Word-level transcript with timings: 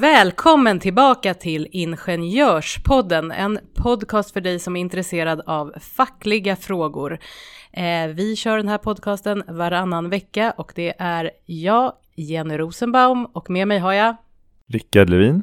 Välkommen 0.00 0.80
tillbaka 0.80 1.34
till 1.34 1.68
Ingenjörspodden, 1.70 3.30
en 3.30 3.58
podcast 3.74 4.30
för 4.30 4.40
dig 4.40 4.58
som 4.58 4.76
är 4.76 4.80
intresserad 4.80 5.40
av 5.46 5.74
fackliga 5.80 6.56
frågor. 6.56 7.18
Eh, 7.72 8.06
vi 8.06 8.36
kör 8.36 8.56
den 8.56 8.68
här 8.68 8.78
podcasten 8.78 9.42
varannan 9.48 10.10
vecka 10.10 10.54
och 10.56 10.72
det 10.74 10.94
är 10.98 11.30
jag, 11.46 11.92
Jenny 12.14 12.58
Rosenbaum, 12.58 13.24
och 13.24 13.50
med 13.50 13.68
mig 13.68 13.78
har 13.78 13.92
jag 13.92 14.16
Rickard 14.68 15.10
Levin. 15.10 15.42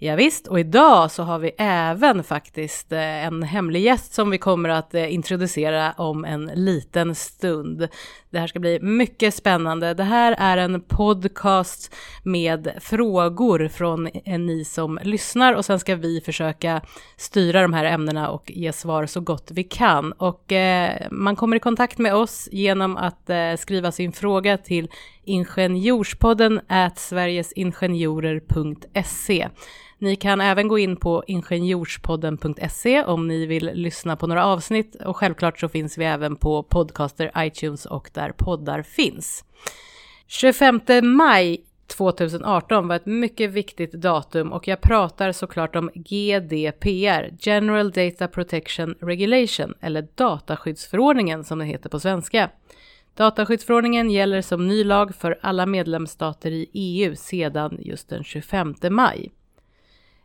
Ja, 0.00 0.16
visst, 0.16 0.46
och 0.46 0.60
idag 0.60 1.10
så 1.10 1.22
har 1.22 1.38
vi 1.38 1.50
även 1.58 2.24
faktiskt 2.24 2.92
eh, 2.92 3.26
en 3.26 3.42
hemlig 3.42 3.82
gäst 3.82 4.14
som 4.14 4.30
vi 4.30 4.38
kommer 4.38 4.68
att 4.68 4.94
eh, 4.94 5.14
introducera 5.14 5.92
om 5.92 6.24
en 6.24 6.46
liten 6.54 7.14
stund. 7.14 7.88
Det 8.30 8.38
här 8.38 8.46
ska 8.46 8.58
bli 8.58 8.80
mycket 8.80 9.34
spännande. 9.34 9.94
Det 9.94 10.04
här 10.04 10.36
är 10.38 10.56
en 10.56 10.80
podcast 10.80 11.94
med 12.22 12.72
frågor 12.80 13.68
från 13.68 14.06
eh, 14.06 14.38
ni 14.38 14.64
som 14.64 14.98
lyssnar 15.02 15.54
och 15.54 15.64
sen 15.64 15.80
ska 15.80 15.96
vi 15.96 16.20
försöka 16.20 16.80
styra 17.16 17.62
de 17.62 17.72
här 17.72 17.84
ämnena 17.84 18.30
och 18.30 18.50
ge 18.50 18.72
svar 18.72 19.06
så 19.06 19.20
gott 19.20 19.50
vi 19.50 19.64
kan. 19.64 20.12
Och 20.12 20.52
man 21.10 21.36
kommer 21.36 21.56
i 21.56 21.60
kontakt 21.60 21.98
med 21.98 22.14
oss 22.14 22.48
genom 22.52 22.96
att 22.96 23.30
skriva 23.58 23.92
sin 23.92 24.12
fråga 24.12 24.58
till 24.58 24.88
ingenjorspodden 25.28 26.60
at 26.66 26.98
sverigesingenjorer.se. 26.98 29.48
Ni 29.98 30.16
kan 30.16 30.40
även 30.40 30.68
gå 30.68 30.78
in 30.78 30.96
på 30.96 31.24
ingenjorspodden.se 31.26 33.04
om 33.04 33.28
ni 33.28 33.46
vill 33.46 33.70
lyssna 33.74 34.16
på 34.16 34.26
några 34.26 34.46
avsnitt 34.46 34.94
och 34.94 35.16
självklart 35.16 35.60
så 35.60 35.68
finns 35.68 35.98
vi 35.98 36.04
även 36.04 36.36
på 36.36 36.62
podcaster, 36.62 37.32
iTunes 37.36 37.86
och 37.86 38.10
där 38.12 38.32
poddar 38.32 38.82
finns. 38.82 39.44
25 40.26 40.80
maj 41.02 41.64
2018 41.88 42.88
var 42.88 42.96
ett 42.96 43.06
mycket 43.06 43.50
viktigt 43.50 43.92
datum 43.92 44.52
och 44.52 44.68
jag 44.68 44.80
pratar 44.80 45.32
såklart 45.32 45.76
om 45.76 45.90
GDPR, 45.94 47.34
General 47.40 47.90
Data 47.90 48.28
Protection 48.28 48.94
Regulation, 49.00 49.74
eller 49.80 50.08
dataskyddsförordningen 50.14 51.44
som 51.44 51.58
den 51.58 51.68
heter 51.68 51.88
på 51.88 52.00
svenska. 52.00 52.50
Dataskyddsförordningen 53.18 54.10
gäller 54.10 54.42
som 54.42 54.68
ny 54.68 54.84
lag 54.84 55.14
för 55.14 55.38
alla 55.42 55.66
medlemsstater 55.66 56.50
i 56.50 56.68
EU 56.72 57.14
sedan 57.16 57.78
just 57.80 58.08
den 58.08 58.24
25 58.24 58.74
maj. 58.90 59.30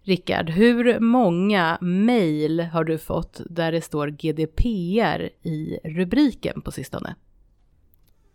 Rickard, 0.04 0.50
hur 0.50 1.00
många 1.00 1.78
mejl 1.82 2.60
har 2.60 2.84
du 2.84 2.98
fått 2.98 3.42
där 3.50 3.72
det 3.72 3.82
står 3.82 4.08
GDPR 4.08 5.30
i 5.48 5.80
rubriken 5.84 6.62
på 6.62 6.72
sistone? 6.72 7.16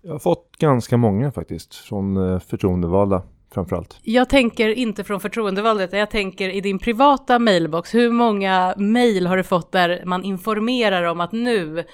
Jag 0.02 0.12
har 0.12 0.18
fått 0.18 0.56
ganska 0.58 0.96
många 0.96 1.32
faktiskt, 1.32 1.74
från 1.74 2.32
eh, 2.32 2.40
förtroendevalda 2.40 3.22
framförallt. 3.50 3.98
Jag 4.02 4.28
tänker 4.28 4.68
inte 4.68 5.04
från 5.04 5.20
förtroendevalda, 5.20 5.98
jag 5.98 6.10
tänker 6.10 6.48
i 6.48 6.60
din 6.60 6.78
privata 6.78 7.38
mailbox. 7.38 7.94
Hur 7.94 8.12
många 8.12 8.74
mejl 8.76 9.26
har 9.26 9.36
du 9.36 9.42
fått 9.42 9.72
där 9.72 10.02
man 10.04 10.24
informerar 10.24 11.02
om 11.04 11.20
att 11.20 11.32
nu 11.32 11.84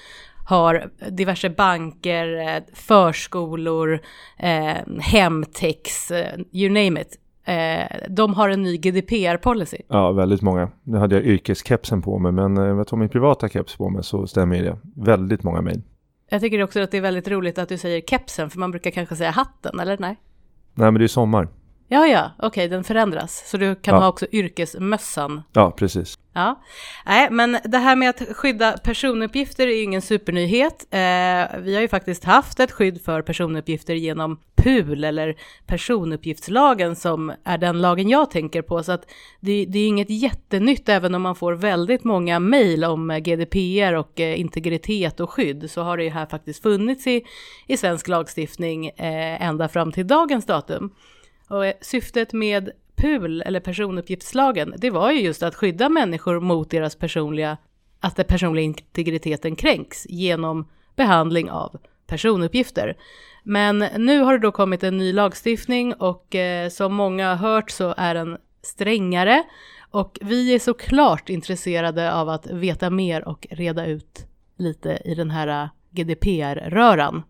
har 0.45 0.91
diverse 1.11 1.51
banker, 1.51 2.57
eh, 2.57 2.63
förskolor, 2.75 4.01
eh, 4.39 5.01
hemtex, 5.01 6.11
eh, 6.11 6.41
you 6.53 6.69
name 6.69 7.01
it, 7.01 7.19
Eh, 7.47 7.87
de 8.09 8.35
har 8.35 8.49
en 8.49 8.63
ny 8.63 8.77
GDPR-policy. 8.77 9.77
Ja, 9.89 10.13
väldigt 10.13 10.43
många. 10.43 10.71
Nu 10.83 10.99
hade 10.99 11.15
jag 11.15 11.25
yrkeskepsen 11.25 12.03
på 12.03 12.19
mig, 12.19 12.33
men 12.33 12.57
eh, 12.57 12.65
jag 12.65 12.87
tar 12.87 12.97
min 12.97 13.09
privata 13.09 13.49
keps 13.49 13.77
på 13.77 13.89
mig 13.89 14.05
så 14.05 14.27
stämmer 14.27 14.63
det. 14.63 14.79
Väldigt 14.97 15.43
många 15.43 15.61
mejl. 15.61 15.83
Jag 16.31 16.41
tycker 16.41 16.63
också 16.63 16.81
att 16.81 16.91
det 16.91 16.97
är 16.97 17.01
väldigt 17.01 17.29
roligt 17.29 17.59
att 17.59 17.69
du 17.69 17.79
säger 17.79 18.01
kepsen, 18.01 18.51
för 18.51 18.59
man 18.59 18.71
brukar 18.71 18.91
kanske 18.91 19.17
säga 19.17 19.31
hatten, 19.31 19.81
eller 19.81 19.99
nej? 19.99 20.17
Nej, 20.75 20.91
men 20.91 20.95
det 20.95 21.05
är 21.05 21.09
sommar. 21.09 21.49
Ja, 21.89 22.07
ja, 22.07 22.31
okej, 22.39 22.47
okay, 22.47 22.69
den 22.69 22.85
förändras. 22.85 23.43
Så 23.47 23.57
du 23.57 23.75
kan 23.75 23.95
ja. 23.95 24.01
ha 24.01 24.09
också 24.09 24.27
yrkesmössan. 24.33 25.43
Ja, 25.53 25.71
precis. 25.71 26.19
Ja, 26.33 26.63
nej, 27.07 27.29
men 27.31 27.59
det 27.65 27.79
här 27.79 27.97
med 27.97 28.11
att 28.11 28.23
skydda 28.37 28.79
personuppgifter 28.79 29.67
är 29.67 29.83
ingen 29.83 30.03
supernyhet. 30.03 30.87
Eh, 30.91 31.61
vi 31.61 31.75
har 31.75 31.81
ju 31.81 31.89
faktiskt 31.89 32.25
haft 32.25 32.61
ett 32.61 32.73
skydd 32.73 33.01
för 33.05 33.23
personuppgifter 33.23 33.95
genom 33.95 34.39
PUL 34.55 35.05
eller 35.05 35.37
personuppgiftslagen 35.67 36.97
som 36.97 37.33
är 37.45 37.59
den 37.59 37.81
lagen 37.81 38.09
jag 38.09 38.31
tänker 38.31 38.63
på. 38.63 38.83
Så 38.83 38.93
att 38.93 39.11
det, 39.41 39.65
det 39.69 39.79
är 39.79 39.89
inget 39.89 40.11
jättenytt 40.11 40.89
även 40.89 41.15
om 41.15 41.23
man 41.23 41.35
får 41.35 41.53
väldigt 41.53 42.05
många 42.05 42.39
mejl 42.39 42.85
om 42.85 43.21
GDPR 43.25 43.95
och 43.95 44.21
eh, 44.21 44.41
integritet 44.41 45.21
och 45.21 45.31
skydd 45.31 45.71
så 45.71 45.83
har 45.83 45.97
det 45.97 46.05
ju 46.05 46.11
här 46.11 46.27
faktiskt 46.27 46.63
funnits 46.63 47.07
i, 47.07 47.23
i 47.67 47.77
svensk 47.77 48.09
lagstiftning 48.09 48.87
eh, 48.87 49.43
ända 49.43 49.69
fram 49.69 49.93
till 49.93 50.07
dagens 50.07 50.47
datum. 50.47 50.91
Och 51.49 51.65
syftet 51.81 52.33
med 52.33 52.71
PUL, 52.97 53.43
eller 53.43 53.61
personuppgiftslagen, 53.61 54.75
det 54.79 54.91
var 54.91 55.11
ju 55.11 55.21
just 55.21 55.43
att 55.43 55.55
skydda 55.55 55.89
människor 55.89 56.41
mot 56.41 56.71
deras 56.71 56.97
personliga, 56.97 57.57
att 58.01 58.17
den 58.17 58.27
personliga 58.27 58.65
integriteten 58.65 59.57
kränks 59.57 60.07
genom 60.09 60.69
behandling 60.97 61.51
av 61.51 61.77
personuppgifter. 62.07 62.97
Men 63.43 63.79
nu 63.97 64.21
har 64.21 64.33
det 64.33 64.39
då 64.39 64.53
kommit 64.53 64.83
en 64.83 64.99
ny 64.99 65.13
lagstiftning 65.13 65.95
och 65.95 66.35
eh, 66.35 66.69
som 66.69 66.95
många 66.95 67.35
har 67.35 67.51
hört 67.51 67.71
så 67.71 67.95
är 67.97 68.15
den 68.15 68.37
strängare 68.63 69.43
och 69.91 70.19
vi 70.23 70.55
är 70.55 70.59
såklart 70.59 71.29
intresserade 71.29 72.15
av 72.15 72.29
att 72.29 72.47
veta 72.47 72.91
mer 72.91 73.29
och 73.29 73.47
reda 73.51 73.87
ut 73.87 74.27
lite 74.57 74.99
i 75.05 75.15
den 75.15 75.31
här 75.31 75.69
GDPR-röran. 75.91 77.23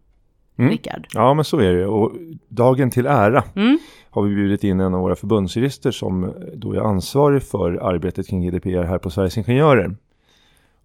Mm. 0.58 0.70
Rickard. 0.70 1.06
Ja, 1.12 1.34
men 1.34 1.44
så 1.44 1.58
är 1.58 1.72
det. 1.72 1.86
Och 1.86 2.12
dagen 2.48 2.90
till 2.90 3.06
ära 3.06 3.44
mm. 3.56 3.78
Har 4.14 4.22
vi 4.22 4.34
bjudit 4.34 4.64
in 4.64 4.80
en 4.80 4.94
av 4.94 5.00
våra 5.00 5.16
förbundsjurister 5.16 5.90
som 5.90 6.34
då 6.54 6.72
är 6.72 6.80
ansvarig 6.80 7.42
för 7.42 7.72
arbetet 7.72 8.28
kring 8.28 8.46
GDPR 8.46 8.82
här 8.82 8.98
på 8.98 9.10
Sveriges 9.10 9.38
Ingenjörer. 9.38 9.96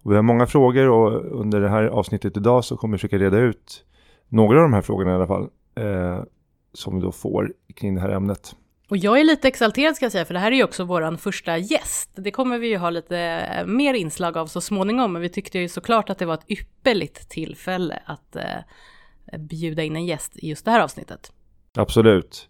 Och 0.02 0.10
vi 0.10 0.16
har 0.16 0.22
många 0.22 0.46
frågor 0.46 0.88
och 0.88 1.40
under 1.40 1.60
det 1.60 1.68
här 1.68 1.82
avsnittet 1.84 2.36
idag 2.36 2.64
så 2.64 2.76
kommer 2.76 2.92
vi 2.92 2.98
försöka 2.98 3.18
reda 3.18 3.38
ut 3.38 3.84
några 4.28 4.58
av 4.58 4.62
de 4.62 4.72
här 4.72 4.82
frågorna 4.82 5.10
i 5.10 5.14
alla 5.14 5.26
fall 5.26 5.48
eh, 5.74 6.24
som 6.72 6.94
vi 6.94 7.02
då 7.02 7.12
får 7.12 7.52
kring 7.74 7.94
det 7.94 8.00
här 8.00 8.08
ämnet. 8.08 8.56
Och 8.88 8.96
jag 8.96 9.20
är 9.20 9.24
lite 9.24 9.48
exalterad 9.48 9.96
ska 9.96 10.04
jag 10.04 10.12
säga, 10.12 10.24
för 10.24 10.34
det 10.34 10.40
här 10.40 10.52
är 10.52 10.56
ju 10.56 10.64
också 10.64 10.84
vår 10.84 11.16
första 11.16 11.58
gäst. 11.58 12.10
Det 12.14 12.30
kommer 12.30 12.58
vi 12.58 12.68
ju 12.68 12.76
ha 12.76 12.90
lite 12.90 13.64
mer 13.66 13.94
inslag 13.94 14.36
av 14.36 14.46
så 14.46 14.60
småningom, 14.60 15.12
men 15.12 15.22
vi 15.22 15.28
tyckte 15.28 15.58
ju 15.58 15.68
såklart 15.68 16.10
att 16.10 16.18
det 16.18 16.26
var 16.26 16.34
ett 16.34 16.50
ypperligt 16.50 17.28
tillfälle 17.28 18.02
att 18.04 18.36
eh, 18.36 19.38
bjuda 19.38 19.82
in 19.82 19.96
en 19.96 20.06
gäst 20.06 20.36
i 20.36 20.48
just 20.48 20.64
det 20.64 20.70
här 20.70 20.80
avsnittet. 20.80 21.32
Absolut. 21.76 22.49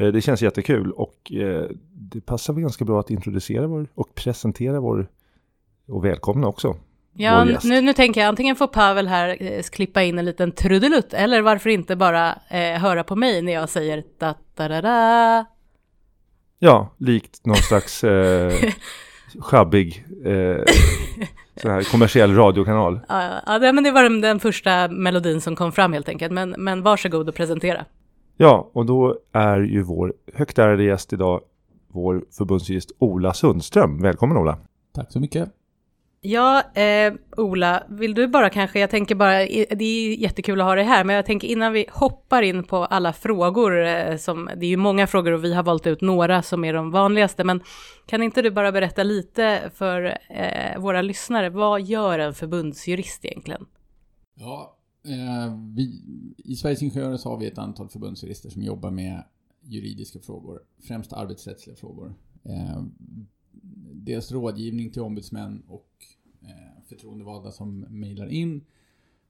Eh, 0.00 0.06
det 0.08 0.20
känns 0.20 0.42
jättekul 0.42 0.92
och 0.92 1.32
eh, 1.32 1.64
det 1.92 2.20
passar 2.20 2.52
väl 2.52 2.62
ganska 2.62 2.84
bra 2.84 3.00
att 3.00 3.10
introducera 3.10 3.66
vår 3.66 3.88
och 3.94 4.14
presentera 4.14 4.80
vår 4.80 5.08
och 5.88 6.04
välkomna 6.04 6.46
också. 6.46 6.76
Ja, 7.12 7.44
nu, 7.44 7.80
nu 7.80 7.92
tänker 7.92 8.20
jag 8.20 8.28
antingen 8.28 8.56
får 8.56 8.66
Pavel 8.66 9.08
här 9.08 9.36
eh, 9.40 9.62
klippa 9.62 10.02
in 10.02 10.18
en 10.18 10.24
liten 10.24 10.52
trudelutt 10.52 11.14
eller 11.14 11.42
varför 11.42 11.70
inte 11.70 11.96
bara 11.96 12.38
eh, 12.48 12.80
höra 12.80 13.04
på 13.04 13.16
mig 13.16 13.42
när 13.42 13.52
jag 13.52 13.68
säger 13.68 14.04
da 14.18 14.34
da 14.54 14.68
da 14.68 14.80
da. 14.80 15.44
Ja, 16.58 16.94
likt 16.98 17.46
någon 17.46 17.56
slags 17.56 18.04
eh, 18.04 18.52
sjabbig 19.40 20.04
eh, 20.24 20.64
så 21.62 21.68
här 21.68 21.82
kommersiell 21.82 22.34
radiokanal. 22.34 23.00
Ja, 23.08 23.40
ja, 23.46 23.72
men 23.72 23.84
det 23.84 23.90
var 23.90 24.02
den, 24.02 24.20
den, 24.20 24.40
första 24.40 24.88
melodin 24.88 25.40
som 25.40 25.56
kom 25.56 25.72
fram 25.72 25.92
helt 25.92 26.08
enkelt. 26.08 26.32
Men, 26.32 26.54
men 26.58 26.82
varsågod 26.82 27.28
och 27.28 27.34
presentera. 27.34 27.84
Ja, 28.42 28.70
och 28.72 28.86
då 28.86 29.18
är 29.32 29.60
ju 29.60 29.82
vår 29.82 30.14
högt 30.34 30.58
ärade 30.58 30.82
gäst 30.82 31.12
idag 31.12 31.40
vår 31.88 32.24
förbundsjurist 32.38 32.92
Ola 32.98 33.34
Sundström. 33.34 34.02
Välkommen 34.02 34.36
Ola! 34.36 34.58
Tack 34.94 35.12
så 35.12 35.20
mycket! 35.20 35.48
Ja, 36.20 36.62
eh, 36.74 37.12
Ola, 37.36 37.82
vill 37.88 38.14
du 38.14 38.28
bara 38.28 38.50
kanske, 38.50 38.80
jag 38.80 38.90
tänker 38.90 39.14
bara, 39.14 39.38
det 39.76 39.84
är 39.84 40.14
jättekul 40.14 40.60
att 40.60 40.66
ha 40.66 40.74
dig 40.74 40.84
här, 40.84 41.04
men 41.04 41.16
jag 41.16 41.26
tänker 41.26 41.48
innan 41.48 41.72
vi 41.72 41.86
hoppar 41.92 42.42
in 42.42 42.64
på 42.64 42.76
alla 42.76 43.12
frågor, 43.12 43.86
eh, 43.86 44.16
som, 44.16 44.50
det 44.56 44.66
är 44.66 44.70
ju 44.70 44.76
många 44.76 45.06
frågor 45.06 45.32
och 45.32 45.44
vi 45.44 45.54
har 45.54 45.62
valt 45.62 45.86
ut 45.86 46.00
några 46.00 46.42
som 46.42 46.64
är 46.64 46.74
de 46.74 46.90
vanligaste, 46.90 47.44
men 47.44 47.62
kan 48.06 48.22
inte 48.22 48.42
du 48.42 48.50
bara 48.50 48.72
berätta 48.72 49.02
lite 49.02 49.70
för 49.74 50.18
eh, 50.28 50.78
våra 50.78 51.02
lyssnare, 51.02 51.50
vad 51.50 51.82
gör 51.82 52.18
en 52.18 52.34
förbundsjurist 52.34 53.24
egentligen? 53.24 53.66
Ja, 54.34 54.76
Eh, 55.02 55.58
vi, 55.74 56.02
i 56.36 56.56
Sveriges 56.56 56.82
Ingenjörer 56.82 57.16
så 57.16 57.28
har 57.28 57.38
vi 57.38 57.46
ett 57.46 57.58
antal 57.58 57.88
förbundsjurister 57.88 58.50
som 58.50 58.62
jobbar 58.62 58.90
med 58.90 59.24
juridiska 59.60 60.20
frågor, 60.20 60.62
främst 60.78 61.12
arbetsrättsliga 61.12 61.76
frågor. 61.76 62.14
Eh, 62.44 62.84
dels 63.92 64.32
rådgivning 64.32 64.90
till 64.90 65.02
ombudsmän 65.02 65.62
och 65.66 65.90
eh, 66.42 66.82
förtroendevalda 66.88 67.52
som 67.52 67.80
mejlar 67.80 68.26
in. 68.26 68.64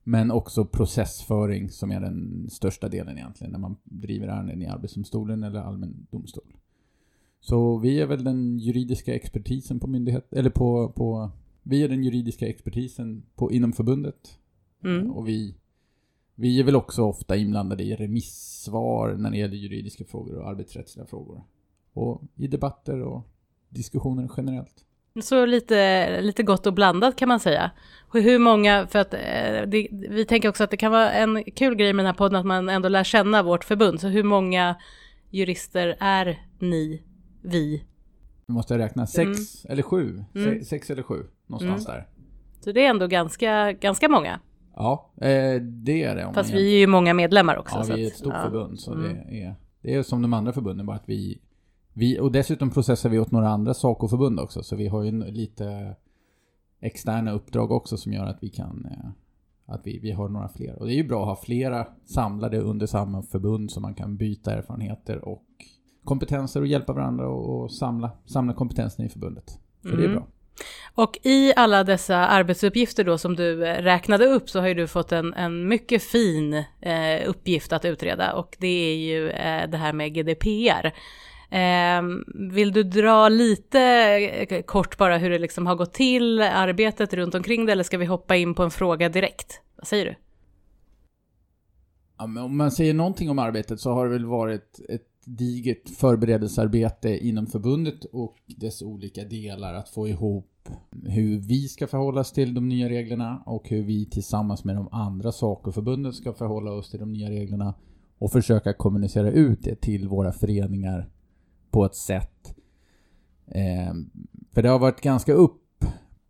Men 0.04 0.30
också 0.30 0.64
processföring 0.64 1.70
som 1.70 1.90
är 1.90 2.00
den 2.00 2.50
största 2.50 2.88
delen 2.88 3.18
egentligen 3.18 3.52
när 3.52 3.58
man 3.58 3.76
driver 3.84 4.28
ärenden 4.28 4.62
i 4.62 4.66
Arbetsdomstolen 4.66 5.42
eller 5.42 5.60
allmän 5.60 6.06
domstol. 6.10 6.56
Så 7.40 7.78
vi 7.78 8.00
är 8.00 8.06
väl 8.06 8.24
den 8.24 8.58
juridiska 8.58 9.14
expertisen 9.14 9.80
på 9.80 9.86
myndighet, 9.86 10.32
eller 10.32 10.50
på, 10.50 10.92
på 10.96 11.30
vi 11.62 11.82
är 11.82 11.88
den 11.88 12.04
juridiska 12.04 12.48
expertisen 12.48 13.22
på, 13.34 13.52
inom 13.52 13.72
förbundet. 13.72 14.38
Mm. 14.84 15.10
Och 15.10 15.28
vi, 15.28 15.54
vi 16.34 16.60
är 16.60 16.64
väl 16.64 16.76
också 16.76 17.02
ofta 17.02 17.36
inblandade 17.36 17.82
i 17.82 17.96
remissvar 17.96 19.14
när 19.14 19.30
det 19.30 19.36
gäller 19.36 19.56
juridiska 19.56 20.04
frågor 20.04 20.38
och 20.38 20.48
arbetsrättsliga 20.48 21.06
frågor. 21.06 21.44
och 21.92 22.22
i 22.36 22.46
debatter 22.46 23.02
och 23.02 23.28
diskussioner 23.68 24.30
generellt. 24.36 24.84
Så 25.22 25.46
lite, 25.46 26.20
lite 26.20 26.42
gott 26.42 26.66
och 26.66 26.74
blandat 26.74 27.16
kan 27.16 27.28
man 27.28 27.40
säga. 27.40 27.70
Hur 28.12 28.38
många, 28.38 28.86
för 28.86 28.98
att 28.98 29.14
eh, 29.14 29.62
det, 29.66 29.88
vi 29.90 30.24
tänker 30.24 30.48
också 30.48 30.64
att 30.64 30.70
det 30.70 30.76
kan 30.76 30.92
vara 30.92 31.10
en 31.10 31.44
kul 31.44 31.74
grej 31.74 31.92
med 31.92 32.04
den 32.04 32.12
här 32.12 32.18
podden 32.18 32.40
att 32.40 32.46
man 32.46 32.68
ändå 32.68 32.88
lär 32.88 33.04
känna 33.04 33.42
vårt 33.42 33.64
förbund. 33.64 34.00
Så 34.00 34.08
hur 34.08 34.22
många 34.22 34.76
jurister 35.30 35.96
är 36.00 36.46
ni, 36.58 37.02
vi? 37.42 37.84
Nu 38.46 38.54
måste 38.54 38.78
räkna, 38.78 39.06
sex 39.06 39.64
mm. 39.64 39.72
eller 39.72 39.82
sju? 39.82 40.24
Mm. 40.34 40.58
Se, 40.58 40.64
sex 40.64 40.90
eller 40.90 41.02
sju, 41.02 41.26
någonstans 41.46 41.86
mm. 41.88 41.96
där. 41.96 42.08
Så 42.60 42.72
det 42.72 42.86
är 42.86 42.90
ändå 42.90 43.06
ganska, 43.06 43.72
ganska 43.72 44.08
många. 44.08 44.40
Ja, 44.76 45.10
eh, 45.16 45.62
det 45.62 46.02
är 46.02 46.16
det. 46.16 46.30
Fast 46.34 46.52
vi 46.52 46.74
är 46.74 46.78
ju 46.78 46.86
många 46.86 47.14
medlemmar 47.14 47.56
också. 47.56 47.76
Ja, 47.76 47.94
vi 47.94 48.02
är 48.04 48.06
ett 48.06 48.16
stort 48.16 48.32
att, 48.32 48.42
förbund. 48.42 48.80
Så 48.80 48.94
det, 48.94 49.10
mm. 49.10 49.28
är, 49.28 49.54
det 49.82 49.94
är 49.94 50.02
som 50.02 50.22
de 50.22 50.32
andra 50.32 50.52
förbunden, 50.52 50.86
bara 50.86 50.96
att 50.96 51.08
vi, 51.08 51.40
vi... 51.92 52.20
Och 52.20 52.32
dessutom 52.32 52.70
processar 52.70 53.10
vi 53.10 53.18
åt 53.18 53.30
några 53.30 53.48
andra 53.48 53.74
SACO-förbund 53.74 54.40
också. 54.40 54.62
Så 54.62 54.76
vi 54.76 54.88
har 54.88 55.02
ju 55.02 55.24
lite 55.30 55.94
externa 56.80 57.32
uppdrag 57.32 57.70
också 57.70 57.96
som 57.96 58.12
gör 58.12 58.26
att 58.26 58.38
vi 58.40 58.48
kan... 58.48 58.86
Eh, 58.90 59.10
att 59.66 59.86
vi, 59.86 59.98
vi 59.98 60.12
har 60.12 60.28
några 60.28 60.48
fler. 60.48 60.78
Och 60.78 60.86
det 60.86 60.94
är 60.94 60.96
ju 60.96 61.08
bra 61.08 61.22
att 61.22 61.28
ha 61.28 61.44
flera 61.44 61.86
samlade 62.04 62.58
under 62.58 62.86
samma 62.86 63.22
förbund 63.22 63.70
så 63.70 63.80
man 63.80 63.94
kan 63.94 64.16
byta 64.16 64.52
erfarenheter 64.52 65.24
och 65.24 65.44
kompetenser 66.04 66.60
och 66.60 66.66
hjälpa 66.66 66.92
varandra 66.92 67.28
och, 67.28 67.62
och 67.62 67.72
samla, 67.72 68.10
samla 68.24 68.52
kompetensen 68.52 69.06
i 69.06 69.08
förbundet. 69.08 69.58
Så 69.82 69.88
mm. 69.88 70.00
det 70.00 70.04
är 70.04 70.08
mm. 70.08 70.22
bra. 70.22 70.26
Och 70.94 71.18
i 71.22 71.52
alla 71.56 71.84
dessa 71.84 72.16
arbetsuppgifter 72.16 73.04
då 73.04 73.18
som 73.18 73.36
du 73.36 73.66
eh, 73.66 73.82
räknade 73.82 74.26
upp 74.26 74.50
så 74.50 74.60
har 74.60 74.68
ju 74.68 74.74
du 74.74 74.86
fått 74.86 75.12
en, 75.12 75.34
en 75.34 75.68
mycket 75.68 76.02
fin 76.02 76.54
eh, 76.80 77.28
uppgift 77.28 77.72
att 77.72 77.84
utreda 77.84 78.32
och 78.32 78.56
det 78.58 78.92
är 78.92 78.96
ju 78.96 79.30
eh, 79.30 79.70
det 79.70 79.76
här 79.76 79.92
med 79.92 80.14
GDPR. 80.14 80.92
Eh, 81.50 82.02
vill 82.52 82.72
du 82.72 82.82
dra 82.82 83.28
lite 83.28 83.80
eh, 84.50 84.62
kort 84.62 84.98
bara 84.98 85.18
hur 85.18 85.30
det 85.30 85.38
liksom 85.38 85.66
har 85.66 85.74
gått 85.74 85.94
till, 85.94 86.40
arbetet 86.40 87.14
runt 87.14 87.34
omkring 87.34 87.66
det, 87.66 87.72
eller 87.72 87.84
ska 87.84 87.98
vi 87.98 88.06
hoppa 88.06 88.36
in 88.36 88.54
på 88.54 88.62
en 88.62 88.70
fråga 88.70 89.08
direkt? 89.08 89.60
Vad 89.76 89.86
säger 89.86 90.04
du? 90.04 90.14
Ja, 92.18 92.24
om 92.24 92.56
man 92.56 92.70
säger 92.70 92.94
någonting 92.94 93.30
om 93.30 93.38
arbetet 93.38 93.80
så 93.80 93.92
har 93.92 94.06
det 94.06 94.12
väl 94.12 94.26
varit 94.26 94.80
ett 94.88 95.06
digert 95.24 95.88
förberedelsearbete 95.98 97.18
inom 97.18 97.46
förbundet 97.46 98.04
och 98.04 98.36
dess 98.46 98.82
olika 98.82 99.24
delar 99.24 99.74
att 99.74 99.88
få 99.88 100.08
ihop 100.08 100.49
hur 101.04 101.38
vi 101.38 101.68
ska 101.68 101.86
förhålla 101.86 102.20
oss 102.20 102.32
till 102.32 102.54
de 102.54 102.68
nya 102.68 102.88
reglerna 102.88 103.42
och 103.46 103.68
hur 103.68 103.82
vi 103.82 104.06
tillsammans 104.06 104.64
med 104.64 104.76
de 104.76 104.88
andra 104.92 105.32
SACO-förbunden 105.32 106.12
ska 106.12 106.32
förhålla 106.32 106.72
oss 106.72 106.90
till 106.90 107.00
de 107.00 107.12
nya 107.12 107.30
reglerna 107.30 107.74
och 108.18 108.32
försöka 108.32 108.72
kommunicera 108.72 109.30
ut 109.30 109.62
det 109.62 109.80
till 109.80 110.08
våra 110.08 110.32
föreningar 110.32 111.08
på 111.70 111.84
ett 111.84 111.94
sätt. 111.94 112.54
Eh, 113.46 113.94
för 114.52 114.62
det 114.62 114.68
har 114.68 114.78
varit 114.78 115.00
ganska 115.00 115.32
upp 115.32 115.84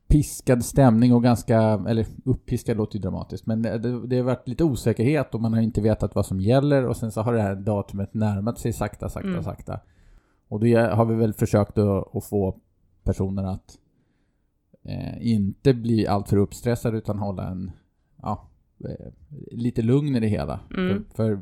piskad 0.09 0.65
stämning 0.65 1.15
och 1.15 1.23
ganska, 1.23 1.59
eller 1.89 2.07
uppiskad 2.25 2.77
låter 2.77 2.97
ju 2.97 3.03
dramatiskt, 3.03 3.47
men 3.47 3.63
det, 3.63 4.07
det 4.07 4.17
har 4.17 4.23
varit 4.23 4.49
lite 4.49 4.65
osäkerhet 4.65 5.35
och 5.35 5.41
man 5.41 5.53
har 5.53 5.61
inte 5.61 5.81
vetat 5.81 6.15
vad 6.15 6.27
som 6.27 6.41
gäller 6.41 6.87
och 6.87 6.97
sen 6.97 7.13
så 7.13 7.23
har 7.23 7.33
det 7.33 7.43
här 7.43 7.55
datumet 7.55 8.15
närmat 8.15 8.59
sig 8.59 8.73
sakta, 8.73 9.09
sakta, 9.09 9.29
mm. 9.29 9.43
sakta. 9.43 9.81
Och 10.49 10.61
då 10.61 10.67
har 10.79 11.05
vi 11.05 11.15
väl 11.15 11.33
försökt 11.33 11.79
att, 11.79 12.17
att 12.17 12.25
få 12.25 12.61
personer 13.05 13.45
att 13.45 13.79
eh, 14.85 15.27
inte 15.33 15.75
bli 15.75 16.07
alltför 16.07 16.37
uppstressade 16.37 16.99
utan 16.99 17.19
hålla 17.19 17.49
en, 17.49 17.71
ja, 18.23 18.49
eh, 18.85 19.13
lite 19.51 19.83
lugn 19.83 20.17
i 20.17 20.21
det 20.21 20.27
hela. 20.27 20.61
Mm. 20.77 21.05
För, 21.05 21.15
för, 21.15 21.41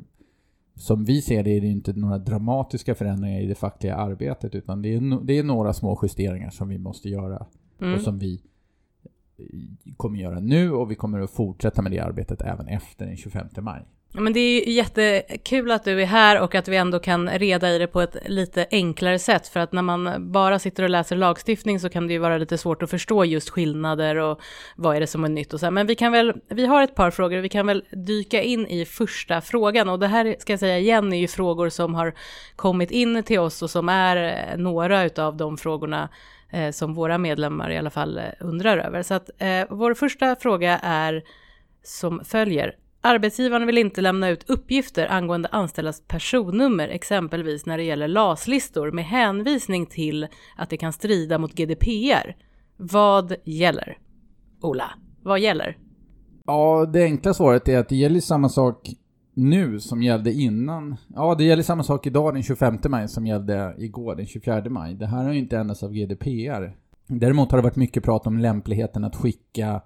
som 0.74 1.04
vi 1.04 1.22
ser 1.22 1.44
det 1.44 1.50
är 1.50 1.60
det 1.60 1.66
inte 1.66 1.92
några 1.92 2.18
dramatiska 2.18 2.94
förändringar 2.94 3.40
i 3.40 3.46
det 3.46 3.54
fackliga 3.54 3.96
arbetet 3.96 4.54
utan 4.54 4.82
det 4.82 4.94
är, 4.94 5.24
det 5.24 5.38
är 5.38 5.42
några 5.42 5.72
små 5.72 6.00
justeringar 6.02 6.50
som 6.50 6.68
vi 6.68 6.78
måste 6.78 7.08
göra 7.08 7.46
mm. 7.80 7.94
och 7.94 8.00
som 8.00 8.18
vi 8.18 8.42
kommer 9.96 10.18
göra 10.18 10.40
nu 10.40 10.72
och 10.72 10.90
vi 10.90 10.94
kommer 10.94 11.20
att 11.20 11.30
fortsätta 11.30 11.82
med 11.82 11.92
det 11.92 12.00
arbetet 12.00 12.42
även 12.42 12.68
efter 12.68 13.06
den 13.06 13.16
25 13.16 13.46
maj. 13.60 13.84
Men 14.12 14.32
det 14.32 14.40
är 14.40 14.68
jättekul 14.68 15.70
att 15.70 15.84
du 15.84 16.02
är 16.02 16.06
här 16.06 16.40
och 16.40 16.54
att 16.54 16.68
vi 16.68 16.76
ändå 16.76 16.98
kan 16.98 17.28
reda 17.30 17.70
i 17.70 17.78
det 17.78 17.86
på 17.86 18.00
ett 18.00 18.16
lite 18.26 18.66
enklare 18.70 19.18
sätt. 19.18 19.48
För 19.48 19.60
att 19.60 19.72
när 19.72 19.82
man 19.82 20.32
bara 20.32 20.58
sitter 20.58 20.82
och 20.82 20.90
läser 20.90 21.16
lagstiftning 21.16 21.80
så 21.80 21.88
kan 21.88 22.06
det 22.06 22.12
ju 22.12 22.18
vara 22.18 22.38
lite 22.38 22.58
svårt 22.58 22.82
att 22.82 22.90
förstå 22.90 23.24
just 23.24 23.50
skillnader 23.50 24.16
och 24.16 24.40
vad 24.76 24.96
är 24.96 25.00
det 25.00 25.06
som 25.06 25.24
är 25.24 25.28
nytt 25.28 25.52
och 25.52 25.60
så. 25.60 25.70
Men 25.70 25.86
vi 25.86 25.94
kan 25.94 26.12
väl, 26.12 26.34
vi 26.48 26.66
har 26.66 26.82
ett 26.82 26.94
par 26.94 27.10
frågor, 27.10 27.38
vi 27.38 27.48
kan 27.48 27.66
väl 27.66 27.84
dyka 27.90 28.42
in 28.42 28.66
i 28.66 28.84
första 28.84 29.40
frågan. 29.40 29.88
Och 29.88 29.98
det 29.98 30.06
här 30.06 30.36
ska 30.38 30.52
jag 30.52 30.60
säga 30.60 30.78
igen 30.78 31.12
är 31.12 31.18
ju 31.18 31.28
frågor 31.28 31.68
som 31.68 31.94
har 31.94 32.14
kommit 32.56 32.90
in 32.90 33.22
till 33.22 33.38
oss 33.38 33.62
och 33.62 33.70
som 33.70 33.88
är 33.88 34.16
eh, 34.16 34.58
några 34.58 35.10
av 35.26 35.36
de 35.36 35.58
frågorna 35.58 36.08
eh, 36.50 36.70
som 36.70 36.94
våra 36.94 37.18
medlemmar 37.18 37.70
i 37.70 37.78
alla 37.78 37.90
fall 37.90 38.18
eh, 38.18 38.24
undrar 38.40 38.78
över. 38.78 39.02
Så 39.02 39.14
att 39.14 39.30
eh, 39.38 39.64
vår 39.70 39.94
första 39.94 40.36
fråga 40.36 40.78
är 40.82 41.22
som 41.82 42.24
följer. 42.24 42.74
Arbetsgivaren 43.00 43.66
vill 43.66 43.78
inte 43.78 44.00
lämna 44.00 44.28
ut 44.28 44.50
uppgifter 44.50 45.06
angående 45.06 45.48
anställdas 45.52 46.02
personnummer, 46.08 46.88
exempelvis 46.88 47.66
när 47.66 47.78
det 47.78 47.84
gäller 47.84 48.08
LAS-listor 48.08 48.90
med 48.90 49.04
hänvisning 49.04 49.86
till 49.86 50.26
att 50.56 50.70
det 50.70 50.76
kan 50.76 50.92
strida 50.92 51.38
mot 51.38 51.54
GDPR. 51.54 52.36
Vad 52.76 53.34
gäller? 53.44 53.98
Ola, 54.60 54.90
vad 55.22 55.40
gäller? 55.40 55.76
Ja, 56.46 56.86
det 56.92 57.04
enkla 57.04 57.34
svaret 57.34 57.68
är 57.68 57.78
att 57.78 57.88
det 57.88 57.96
gäller 57.96 58.20
samma 58.20 58.48
sak 58.48 58.90
nu 59.34 59.80
som 59.80 60.02
gällde 60.02 60.32
innan. 60.32 60.96
Ja, 61.14 61.34
det 61.34 61.44
gäller 61.44 61.62
samma 61.62 61.82
sak 61.82 62.06
idag 62.06 62.34
den 62.34 62.42
25 62.42 62.78
maj 62.88 63.08
som 63.08 63.26
gällde 63.26 63.74
igår 63.78 64.14
den 64.14 64.26
24 64.26 64.70
maj. 64.70 64.94
Det 64.94 65.06
här 65.06 65.24
har 65.24 65.32
ju 65.32 65.38
inte 65.38 65.58
ändrats 65.58 65.82
av 65.82 65.92
GDPR. 65.92 66.76
Däremot 67.06 67.50
har 67.50 67.58
det 67.58 67.64
varit 67.64 67.76
mycket 67.76 68.04
prat 68.04 68.26
om 68.26 68.38
lämpligheten 68.38 69.04
att 69.04 69.16
skicka 69.16 69.82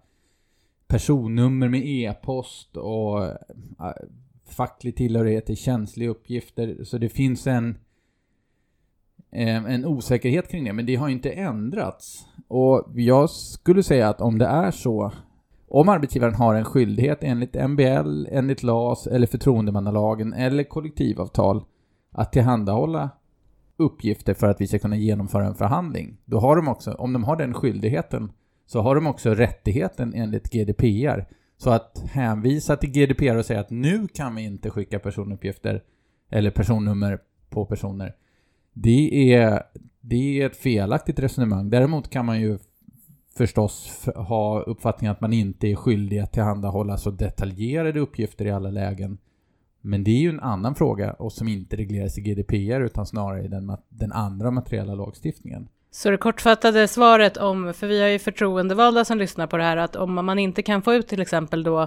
personnummer 0.93 1.69
med 1.69 1.87
e-post 1.87 2.77
och 2.77 3.25
äh, 3.25 3.35
facklig 4.49 4.97
tillhörighet 4.97 5.47
till 5.47 5.57
känsliga 5.57 6.11
uppgifter. 6.11 6.85
Så 6.85 6.99
det 6.99 7.09
finns 7.09 7.47
en, 7.47 7.79
äh, 9.31 9.65
en 9.65 9.85
osäkerhet 9.85 10.51
kring 10.51 10.65
det, 10.65 10.73
men 10.73 10.87
det 10.87 10.97
har 10.97 11.09
inte 11.09 11.31
ändrats. 11.31 12.27
Och 12.49 12.87
jag 12.95 13.31
skulle 13.31 13.83
säga 13.83 14.09
att 14.09 14.21
om 14.21 14.39
det 14.39 14.47
är 14.47 14.71
så 14.71 15.13
om 15.69 15.89
arbetsgivaren 15.89 16.35
har 16.35 16.55
en 16.55 16.65
skyldighet 16.65 17.19
enligt 17.21 17.55
MBL, 17.55 18.27
enligt 18.31 18.63
LAS 18.63 19.07
eller 19.07 19.27
förtroendemannalagen 19.27 20.33
eller 20.33 20.65
kollektivavtal 20.65 21.65
att 22.11 22.33
tillhandahålla 22.33 23.11
uppgifter 23.77 24.35
för 24.35 24.47
att 24.47 24.61
vi 24.61 24.67
ska 24.67 24.79
kunna 24.79 24.97
genomföra 24.97 25.47
en 25.47 25.55
förhandling. 25.55 26.17
Då 26.25 26.39
har 26.39 26.57
de 26.57 26.69
också, 26.69 26.93
om 26.93 27.13
de 27.13 27.25
har 27.25 27.37
den 27.37 27.55
skyldigheten, 27.55 28.33
så 28.73 28.81
har 28.81 28.95
de 28.95 29.07
också 29.07 29.35
rättigheten 29.35 30.15
enligt 30.15 30.51
GDPR. 30.51 31.25
Så 31.57 31.71
att 31.71 32.05
hänvisa 32.11 32.77
till 32.77 32.91
GDPR 32.91 33.37
och 33.37 33.45
säga 33.45 33.61
att 33.61 33.71
nu 33.71 34.09
kan 34.09 34.35
vi 34.35 34.43
inte 34.43 34.71
skicka 34.71 34.99
personuppgifter 34.99 35.83
eller 36.31 36.51
personnummer 36.51 37.19
på 37.51 37.67
personer. 37.67 38.15
Det 38.73 39.33
är, 39.33 39.63
det 40.01 40.43
är 40.43 40.47
ett 40.47 40.57
felaktigt 40.57 41.19
resonemang. 41.19 41.71
Däremot 41.71 42.11
kan 42.11 42.27
man 42.27 42.41
ju 42.41 42.59
förstås 43.37 44.07
ha 44.15 44.61
uppfattningen 44.61 45.13
att 45.13 45.21
man 45.21 45.33
inte 45.33 45.69
är 45.69 45.77
skyldig 45.77 46.19
att 46.19 46.33
tillhandahålla 46.33 46.97
så 46.97 47.11
detaljerade 47.11 48.01
uppgifter 48.01 48.45
i 48.45 48.51
alla 48.51 48.71
lägen. 48.71 49.19
Men 49.81 50.05
det 50.05 50.11
är 50.11 50.21
ju 50.21 50.29
en 50.29 50.41
annan 50.41 50.75
fråga 50.75 51.13
och 51.13 51.33
som 51.33 51.49
inte 51.49 51.77
regleras 51.77 52.19
i 52.19 52.21
GDPR 52.21 52.81
utan 52.81 53.07
snarare 53.07 53.45
i 53.45 53.49
den, 53.49 53.77
den 53.89 54.13
andra 54.13 54.51
materiella 54.51 54.95
lagstiftningen. 54.95 55.69
Så 55.95 56.11
det 56.11 56.17
kortfattade 56.17 56.89
svaret 56.89 57.37
om, 57.37 57.75
för 57.75 57.87
vi 57.87 58.01
har 58.01 58.09
ju 58.09 58.19
förtroendevalda 58.19 59.05
som 59.05 59.19
lyssnar 59.19 59.47
på 59.47 59.57
det 59.57 59.63
här, 59.63 59.77
att 59.77 59.97
om 59.97 60.15
man 60.15 60.39
inte 60.39 60.63
kan 60.63 60.83
få 60.83 60.95
ut 60.95 61.09
till 61.09 61.21
exempel 61.21 61.63
då 61.63 61.83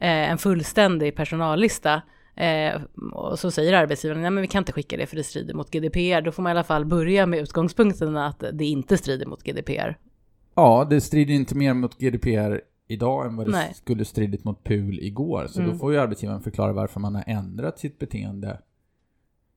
eh, 0.00 0.30
en 0.30 0.38
fullständig 0.38 1.16
personallista 1.16 2.02
eh, 2.36 2.82
och 3.12 3.38
så 3.38 3.50
säger 3.50 3.72
arbetsgivaren, 3.72 4.22
nej 4.22 4.30
men 4.30 4.42
vi 4.42 4.48
kan 4.48 4.60
inte 4.60 4.72
skicka 4.72 4.96
det 4.96 5.06
för 5.06 5.16
det 5.16 5.24
strider 5.24 5.54
mot 5.54 5.70
GDPR, 5.70 6.20
då 6.20 6.32
får 6.32 6.42
man 6.42 6.50
i 6.50 6.54
alla 6.54 6.64
fall 6.64 6.84
börja 6.84 7.26
med 7.26 7.40
utgångspunkten 7.40 8.16
att 8.16 8.44
det 8.52 8.64
inte 8.64 8.96
strider 8.96 9.26
mot 9.26 9.42
GDPR 9.42 9.96
Ja, 10.54 10.86
det 10.90 11.00
strider 11.00 11.34
inte 11.34 11.54
mer 11.54 11.74
mot 11.74 11.98
GDPR 11.98 12.60
idag 12.88 13.26
än 13.26 13.36
vad 13.36 13.46
det 13.46 13.52
Nej. 13.52 13.74
skulle 13.74 14.04
stridit 14.04 14.44
mot 14.44 14.64
PUL 14.64 14.98
igår. 14.98 15.46
Så 15.46 15.60
mm. 15.60 15.72
då 15.72 15.78
får 15.78 15.92
ju 15.92 15.98
arbetsgivaren 15.98 16.40
förklara 16.40 16.72
varför 16.72 17.00
man 17.00 17.14
har 17.14 17.24
ändrat 17.26 17.78
sitt 17.78 17.98
beteende 17.98 18.60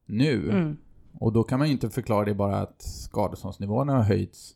nu. 0.06 0.50
Mm. 0.50 0.78
Och 1.20 1.34
då 1.34 1.44
kan 1.44 1.60
man 1.60 1.68
ju 1.68 1.74
inte 1.74 1.90
förklara 1.90 2.26
det 2.26 2.34
bara 2.34 2.56
att 2.56 2.82
skadeståndsnivåerna 2.82 3.94
har 3.94 4.04
höjts 4.04 4.56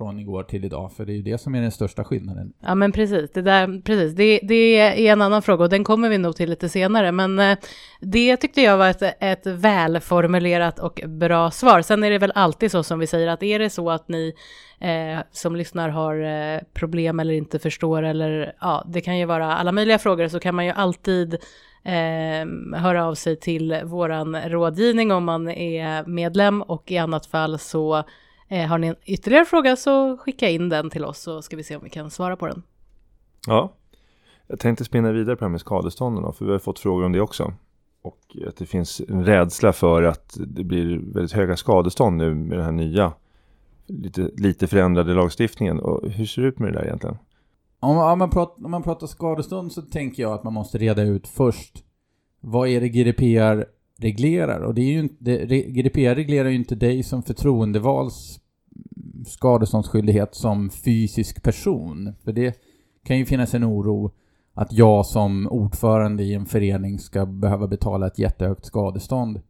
från 0.00 0.18
igår 0.18 0.42
till 0.42 0.64
idag, 0.64 0.92
för 0.92 1.04
det 1.04 1.12
är 1.12 1.16
ju 1.16 1.22
det 1.22 1.38
som 1.38 1.54
är 1.54 1.62
den 1.62 1.70
största 1.70 2.04
skillnaden. 2.04 2.52
Ja, 2.60 2.74
men 2.74 2.92
precis. 2.92 3.30
Det, 3.30 3.42
där, 3.42 3.82
precis. 3.82 4.14
det, 4.14 4.40
det 4.42 4.78
är 4.78 5.12
en 5.12 5.22
annan 5.22 5.42
fråga 5.42 5.64
och 5.64 5.70
den 5.70 5.84
kommer 5.84 6.08
vi 6.08 6.18
nog 6.18 6.36
till 6.36 6.50
lite 6.50 6.68
senare, 6.68 7.12
men 7.12 7.38
eh, 7.38 7.58
det 8.00 8.36
tyckte 8.36 8.62
jag 8.62 8.76
var 8.76 8.88
ett, 8.88 9.02
ett 9.20 9.46
välformulerat 9.46 10.78
och 10.78 11.00
bra 11.06 11.50
svar. 11.50 11.82
Sen 11.82 12.04
är 12.04 12.10
det 12.10 12.18
väl 12.18 12.32
alltid 12.34 12.70
så 12.70 12.82
som 12.82 12.98
vi 12.98 13.06
säger, 13.06 13.28
att 13.28 13.42
är 13.42 13.58
det 13.58 13.70
så 13.70 13.90
att 13.90 14.08
ni 14.08 14.34
eh, 14.80 15.18
som 15.32 15.56
lyssnar 15.56 15.88
har 15.88 16.22
eh, 16.22 16.60
problem 16.72 17.20
eller 17.20 17.34
inte 17.34 17.58
förstår 17.58 18.02
eller 18.02 18.52
ja, 18.60 18.84
det 18.88 19.00
kan 19.00 19.18
ju 19.18 19.24
vara 19.24 19.56
alla 19.56 19.72
möjliga 19.72 19.98
frågor, 19.98 20.28
så 20.28 20.40
kan 20.40 20.54
man 20.54 20.64
ju 20.64 20.72
alltid 20.72 21.38
eh, 21.84 22.78
höra 22.78 23.04
av 23.04 23.14
sig 23.14 23.36
till 23.36 23.80
våran 23.84 24.36
rådgivning 24.36 25.12
om 25.12 25.24
man 25.24 25.48
är 25.48 26.06
medlem 26.06 26.62
och 26.62 26.90
i 26.90 26.98
annat 26.98 27.26
fall 27.26 27.58
så 27.58 28.04
eh, 28.48 28.66
har 28.66 28.78
ni 28.78 28.86
en 28.86 28.96
ytterligare 29.04 29.44
fråga 29.44 29.76
så 29.76 30.16
skicka 30.16 30.48
in 30.48 30.68
den 30.68 30.90
till 30.90 31.04
oss 31.04 31.18
så 31.18 31.42
ska 31.42 31.56
vi 31.56 31.64
se 31.64 31.76
om 31.76 31.84
vi 31.84 31.90
kan 31.90 32.10
svara 32.10 32.36
på 32.36 32.46
den. 32.46 32.62
Ja, 33.46 33.72
jag 34.46 34.60
tänkte 34.60 34.84
spinna 34.84 35.12
vidare 35.12 35.36
på 35.36 35.40
det 35.40 35.46
här 35.46 35.50
med 35.50 35.60
skadestånden 35.60 36.22
då, 36.24 36.32
för 36.32 36.44
vi 36.44 36.52
har 36.52 36.58
fått 36.58 36.78
frågor 36.78 37.04
om 37.04 37.12
det 37.12 37.20
också. 37.20 37.54
Och 38.02 38.36
att 38.48 38.56
det 38.56 38.66
finns 38.66 39.00
en 39.08 39.24
rädsla 39.24 39.72
för 39.72 40.02
att 40.02 40.36
det 40.46 40.64
blir 40.64 41.00
väldigt 41.14 41.32
höga 41.32 41.56
skadestånd 41.56 42.16
nu 42.16 42.34
med 42.34 42.58
den 42.58 42.64
här 42.64 42.72
nya 42.72 43.12
lite, 43.86 44.30
lite 44.36 44.66
förändrade 44.66 45.14
lagstiftningen. 45.14 45.80
Och 45.80 46.10
hur 46.10 46.26
ser 46.26 46.42
det 46.42 46.48
ut 46.48 46.58
med 46.58 46.72
det 46.72 46.78
där 46.78 46.84
egentligen? 46.86 47.18
Om, 47.80 47.98
om, 47.98 48.18
man 48.18 48.30
pratar, 48.30 48.64
om 48.64 48.70
man 48.70 48.82
pratar 48.82 49.06
skadestånd 49.06 49.72
så 49.72 49.82
tänker 49.82 50.22
jag 50.22 50.32
att 50.32 50.44
man 50.44 50.52
måste 50.52 50.78
reda 50.78 51.02
ut 51.02 51.28
först 51.28 51.84
vad 52.40 52.68
är 52.68 52.80
det 52.80 52.88
GDPR 52.88 53.64
reglerar? 53.98 54.60
Och 54.60 54.74
det 54.74 54.82
är 54.82 54.92
ju 54.92 54.98
inte, 54.98 55.46
GDPR 55.46 56.14
reglerar 56.14 56.48
ju 56.48 56.56
inte 56.56 56.74
dig 56.74 57.02
som 57.02 57.22
förtroendevals 57.22 58.40
skadeståndsskyldighet 59.26 60.34
som 60.34 60.70
fysisk 60.70 61.42
person. 61.42 62.14
För 62.24 62.32
det 62.32 62.60
kan 63.04 63.18
ju 63.18 63.26
finnas 63.26 63.54
en 63.54 63.64
oro 63.64 64.12
att 64.54 64.72
jag 64.72 65.06
som 65.06 65.48
ordförande 65.48 66.22
i 66.22 66.34
en 66.34 66.46
förening 66.46 66.98
ska 66.98 67.26
behöva 67.26 67.66
betala 67.66 68.06
ett 68.06 68.18
jättehögt 68.18 68.64
skadestånd. 68.64 69.40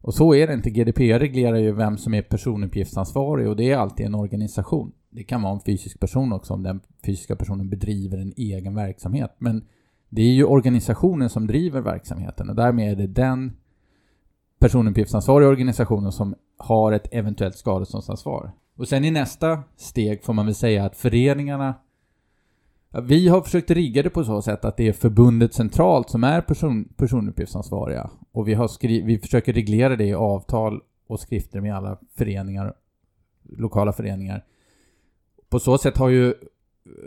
Och 0.00 0.14
så 0.14 0.34
är 0.34 0.46
det 0.46 0.54
inte. 0.54 0.70
GDPR 0.70 1.18
reglerar 1.18 1.56
ju 1.56 1.72
vem 1.72 1.98
som 1.98 2.14
är 2.14 2.22
personuppgiftsansvarig 2.22 3.48
och 3.48 3.56
det 3.56 3.70
är 3.70 3.76
alltid 3.76 4.06
en 4.06 4.14
organisation. 4.14 4.92
Det 5.18 5.24
kan 5.24 5.42
vara 5.42 5.52
en 5.52 5.60
fysisk 5.60 6.00
person 6.00 6.32
också 6.32 6.54
om 6.54 6.62
den 6.62 6.80
fysiska 7.06 7.36
personen 7.36 7.68
bedriver 7.68 8.18
en 8.18 8.32
egen 8.36 8.74
verksamhet. 8.74 9.34
Men 9.38 9.64
det 10.08 10.22
är 10.22 10.32
ju 10.32 10.44
organisationen 10.44 11.30
som 11.30 11.46
driver 11.46 11.80
verksamheten 11.80 12.50
och 12.50 12.56
därmed 12.56 12.92
är 12.92 12.96
det 12.96 13.06
den 13.06 13.56
personuppgiftsansvariga 14.58 15.48
organisationen 15.48 16.12
som 16.12 16.34
har 16.56 16.92
ett 16.92 17.08
eventuellt 17.12 17.56
skadeståndsansvar. 17.56 18.50
Och 18.76 18.88
sen 18.88 19.04
i 19.04 19.10
nästa 19.10 19.62
steg 19.76 20.24
får 20.24 20.32
man 20.32 20.46
väl 20.46 20.54
säga 20.54 20.84
att 20.84 20.96
föreningarna 20.96 21.74
vi 23.02 23.28
har 23.28 23.40
försökt 23.40 23.70
rigga 23.70 24.02
det 24.02 24.10
på 24.10 24.24
så 24.24 24.42
sätt 24.42 24.64
att 24.64 24.76
det 24.76 24.88
är 24.88 24.92
förbundet 24.92 25.54
centralt 25.54 26.10
som 26.10 26.24
är 26.24 26.40
person, 26.40 26.84
personuppgiftsansvariga. 26.96 28.10
Och 28.32 28.48
vi, 28.48 28.54
har 28.54 28.68
skri 28.68 29.02
vi 29.02 29.18
försöker 29.18 29.52
reglera 29.52 29.96
det 29.96 30.04
i 30.06 30.14
avtal 30.14 30.80
och 31.06 31.20
skrifter 31.20 31.60
med 31.60 31.76
alla 31.76 31.98
föreningar, 32.16 32.74
lokala 33.42 33.92
föreningar. 33.92 34.44
På 35.50 35.58
så 35.58 35.78
sätt 35.78 35.96
har 35.96 36.08
ju 36.08 36.34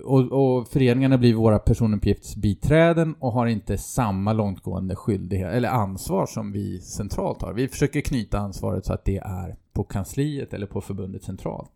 och, 0.04 0.32
och 0.32 0.68
föreningarna 0.68 1.18
blir 1.18 1.34
våra 1.34 1.60
personuppgiftsbiträden 1.60 3.16
och 3.20 3.32
har 3.32 3.48
inte 3.48 3.78
samma 3.78 4.34
långtgående 4.34 4.96
skyldighet 4.96 5.54
eller 5.54 5.70
ansvar 5.70 6.26
som 6.26 6.52
vi 6.52 6.80
centralt 6.80 7.42
har. 7.42 7.54
Vi 7.54 7.68
försöker 7.68 8.02
knyta 8.02 8.40
ansvaret 8.40 8.86
så 8.86 8.94
att 8.94 9.06
det 9.06 9.18
är 9.18 9.56
på 9.74 9.84
kansliet 9.84 10.54
eller 10.54 10.66
på 10.66 10.82
förbundet 10.82 11.24
centralt. 11.24 11.72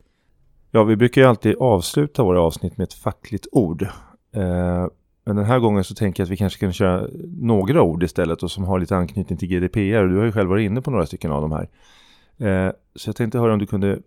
Ja, 0.71 0.83
vi 0.83 0.95
brukar 0.95 1.21
ju 1.21 1.27
alltid 1.27 1.55
avsluta 1.55 2.23
våra 2.23 2.41
avsnitt 2.41 2.77
med 2.77 2.85
ett 2.85 2.93
fackligt 2.93 3.47
ord. 3.51 3.81
Eh, 4.31 4.87
men 5.25 5.35
den 5.35 5.45
här 5.45 5.59
gången 5.59 5.83
så 5.83 5.95
tänker 5.95 6.21
jag 6.21 6.25
att 6.25 6.31
vi 6.31 6.37
kanske 6.37 6.59
kan 6.59 6.73
köra 6.73 7.07
några 7.37 7.81
ord 7.81 8.03
istället 8.03 8.43
och 8.43 8.51
som 8.51 8.63
har 8.63 8.79
lite 8.79 8.95
anknytning 8.95 9.37
till 9.37 9.47
GDPR. 9.47 10.07
Du 10.07 10.17
har 10.17 10.25
ju 10.25 10.31
själv 10.31 10.49
varit 10.49 10.65
inne 10.65 10.81
på 10.81 10.91
några 10.91 11.05
stycken 11.05 11.31
av 11.31 11.41
de 11.41 11.51
här. 11.51 11.69
Eh, 12.37 12.71
så 12.95 13.09
jag 13.09 13.15
tänkte 13.15 13.39
höra 13.39 13.53
om 13.53 13.59
du 13.59 13.65
kunde 13.65 13.99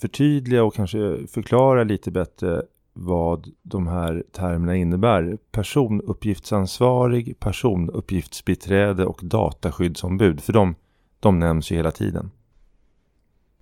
förtydliga 0.00 0.64
och 0.64 0.74
kanske 0.74 1.26
förklara 1.26 1.84
lite 1.84 2.10
bättre 2.10 2.62
vad 2.92 3.48
de 3.62 3.86
här 3.86 4.24
termerna 4.32 4.76
innebär. 4.76 5.38
Personuppgiftsansvarig, 5.50 7.40
personuppgiftsbiträde 7.40 9.06
och 9.06 9.20
dataskyddsombud. 9.22 10.40
För 10.40 10.52
de, 10.52 10.74
de 11.20 11.38
nämns 11.38 11.70
ju 11.70 11.76
hela 11.76 11.90
tiden. 11.90 12.30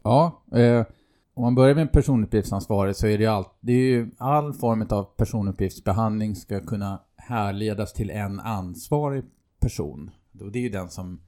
Ja, 0.03 0.43
eh, 0.53 0.85
om 1.35 1.43
man 1.43 1.55
börjar 1.55 1.75
med 1.75 1.93
personuppgiftsansvarig 1.93 2.97
så 2.97 3.07
är 3.07 3.19
det 3.19 3.25
ju 3.25 3.31
allt, 3.31 3.55
det 3.61 3.73
är 3.73 3.77
ju 3.77 4.11
all 4.19 4.53
form 4.53 4.87
av 4.91 5.05
personuppgiftsbehandling 5.05 6.37
ska 6.37 6.61
kunna 6.61 7.01
härledas 7.17 7.93
till 7.93 8.11
en 8.11 8.41
ansvarig 8.41 9.25
person. 9.61 10.11
Det 10.33 10.59
är 10.59 10.63
ju 10.63 10.69
den 10.69 10.89
som, 10.89 11.21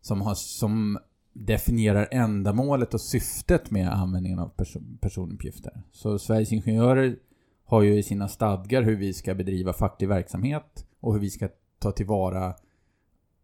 som, 0.00 0.22
har, 0.22 0.34
som 0.34 0.98
definierar 1.34 2.08
ändamålet 2.10 2.94
och 2.94 3.00
syftet 3.00 3.70
med 3.70 3.92
användningen 3.92 4.38
av 4.38 4.48
perso 4.48 4.80
personuppgifter. 5.00 5.82
Så 5.92 6.18
Sveriges 6.18 6.52
Ingenjörer 6.52 7.16
har 7.64 7.82
ju 7.82 7.98
i 7.98 8.02
sina 8.02 8.28
stadgar 8.28 8.82
hur 8.82 8.96
vi 8.96 9.12
ska 9.12 9.34
bedriva 9.34 9.72
facklig 9.72 10.08
verksamhet 10.08 10.86
och 11.00 11.12
hur 11.12 11.20
vi 11.20 11.30
ska 11.30 11.48
ta 11.78 11.92
tillvara 11.92 12.54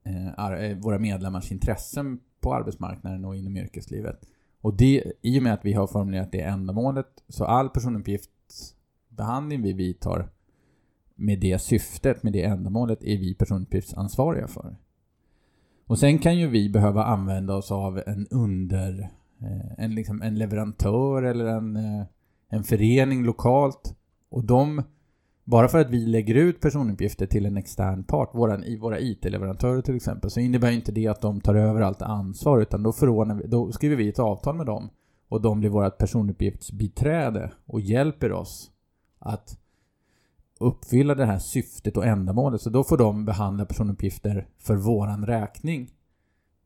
eh, 0.04 0.52
eh, 0.52 0.78
våra 0.78 0.98
medlemmars 0.98 1.52
intressen 1.52 2.20
på 2.40 2.54
arbetsmarknaden 2.54 3.24
och 3.24 3.36
inom 3.36 3.56
yrkeslivet. 3.56 4.20
Och 4.60 4.76
det, 4.76 5.12
i 5.22 5.38
och 5.38 5.42
med 5.42 5.54
att 5.54 5.64
vi 5.64 5.72
har 5.72 5.86
formulerat 5.86 6.32
det 6.32 6.40
ändamålet, 6.40 7.06
så 7.28 7.44
all 7.44 7.68
personuppgiftsbehandling 7.68 9.62
vi 9.62 9.72
vidtar 9.72 10.28
med 11.14 11.40
det 11.40 11.58
syftet, 11.58 12.22
med 12.22 12.32
det 12.32 12.42
ändamålet, 12.42 13.02
är 13.02 13.18
vi 13.18 13.34
personuppgiftsansvariga 13.34 14.48
för. 14.48 14.76
Och 15.90 15.98
sen 15.98 16.18
kan 16.18 16.38
ju 16.38 16.48
vi 16.48 16.68
behöva 16.68 17.04
använda 17.04 17.54
oss 17.54 17.72
av 17.72 18.02
en 18.06 18.26
under... 18.30 19.10
Eh, 19.40 19.84
en, 19.84 19.94
liksom, 19.94 20.22
en 20.22 20.38
leverantör 20.38 21.22
eller 21.22 21.44
en, 21.44 21.76
eh, 21.76 22.06
en 22.48 22.64
förening 22.64 23.24
lokalt. 23.24 23.96
Och 24.30 24.44
de 24.44 24.82
bara 25.44 25.68
för 25.68 25.78
att 25.78 25.90
vi 25.90 26.06
lägger 26.06 26.34
ut 26.34 26.60
personuppgifter 26.60 27.26
till 27.26 27.46
en 27.46 27.56
extern 27.56 28.04
part, 28.04 28.34
våran, 28.34 28.64
i 28.64 28.76
våra 28.76 29.00
IT-leverantörer 29.00 29.82
till 29.82 29.96
exempel, 29.96 30.30
så 30.30 30.40
innebär 30.40 30.70
inte 30.70 30.92
det 30.92 31.06
att 31.06 31.20
de 31.20 31.40
tar 31.40 31.54
över 31.54 31.80
allt 31.80 32.02
ansvar, 32.02 32.60
utan 32.60 32.82
då, 32.82 32.92
vi, 33.34 33.46
då 33.46 33.72
skriver 33.72 33.96
vi 33.96 34.08
ett 34.08 34.18
avtal 34.18 34.56
med 34.56 34.66
dem. 34.66 34.90
Och 35.28 35.40
de 35.40 35.60
blir 35.60 35.70
vårt 35.70 35.98
personuppgiftsbiträde 35.98 37.50
och 37.66 37.80
hjälper 37.80 38.32
oss 38.32 38.70
att 39.18 39.59
uppfylla 40.60 41.14
det 41.14 41.26
här 41.26 41.38
syftet 41.38 41.96
och 41.96 42.06
ändamålet. 42.06 42.60
Så 42.60 42.70
då 42.70 42.84
får 42.84 42.98
de 42.98 43.24
behandla 43.24 43.64
personuppgifter 43.64 44.48
för 44.58 44.76
våran 44.76 45.26
räkning. 45.26 45.90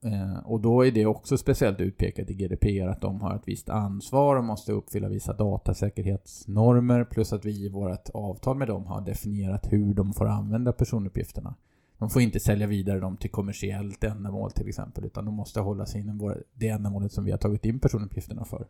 Eh, 0.04 0.38
och 0.44 0.60
då 0.60 0.86
är 0.86 0.92
det 0.92 1.06
också 1.06 1.36
speciellt 1.36 1.80
utpekat 1.80 2.30
i 2.30 2.34
GDPR 2.34 2.88
att 2.88 3.00
de 3.00 3.20
har 3.20 3.36
ett 3.36 3.48
visst 3.48 3.68
ansvar 3.68 4.36
och 4.36 4.44
måste 4.44 4.72
uppfylla 4.72 5.08
vissa 5.08 5.32
datasäkerhetsnormer 5.32 7.04
plus 7.04 7.32
att 7.32 7.44
vi 7.44 7.64
i 7.64 7.68
vårt 7.68 8.10
avtal 8.14 8.56
med 8.56 8.68
dem 8.68 8.86
har 8.86 9.00
definierat 9.00 9.72
hur 9.72 9.94
de 9.94 10.12
får 10.12 10.26
använda 10.28 10.72
personuppgifterna. 10.72 11.54
De 11.98 12.10
får 12.10 12.22
inte 12.22 12.40
sälja 12.40 12.66
vidare 12.66 13.00
dem 13.00 13.16
till 13.16 13.30
kommersiellt 13.30 14.04
ändamål 14.04 14.50
till 14.50 14.68
exempel 14.68 15.04
utan 15.04 15.24
de 15.24 15.34
måste 15.34 15.60
hålla 15.60 15.86
sig 15.86 16.00
inom 16.00 16.34
det 16.54 16.68
ändamålet 16.68 17.12
som 17.12 17.24
vi 17.24 17.30
har 17.30 17.38
tagit 17.38 17.64
in 17.64 17.80
personuppgifterna 17.80 18.44
för. 18.44 18.66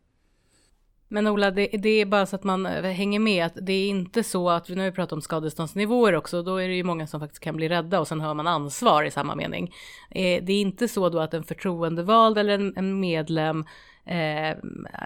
Men 1.15 1.27
Ola, 1.27 1.51
det, 1.51 1.67
det, 1.67 1.89
är 1.89 2.07
bara 2.07 2.27
så 2.27 2.37
att 2.37 2.45
man 2.45 2.67
eh, 2.67 2.83
hänger 2.83 3.19
med 3.19 3.47
att 3.47 3.59
det 3.63 3.73
är 3.73 3.89
inte 3.89 4.23
så 4.23 4.51
att, 4.51 4.69
nu 4.69 4.77
har 4.77 4.85
vi 4.85 4.93
pratat 4.93 5.13
om 5.13 5.21
skadeståndsnivåer 5.21 6.15
också, 6.15 6.43
då 6.43 6.57
är 6.57 6.69
det 6.69 6.75
ju 6.75 6.85
många 6.85 7.07
som 7.07 7.21
faktiskt 7.21 7.43
kan 7.43 7.57
bli 7.57 7.69
rädda 7.69 8.01
och 8.01 8.09
sen 8.09 8.21
har 8.21 8.35
man 8.35 8.47
ansvar 8.47 9.05
i 9.05 9.11
samma 9.11 9.35
mening. 9.35 9.75
Eh, 10.11 10.45
det 10.45 10.53
är 10.53 10.61
inte 10.61 10.89
så 10.89 11.09
då 11.09 11.21
att 11.21 11.35
en 11.35 11.45
förtroendevald 11.45 12.39
eller 12.39 12.55
en, 12.55 12.77
en 12.77 13.01
medlem, 13.01 13.65
eh, 14.05 14.51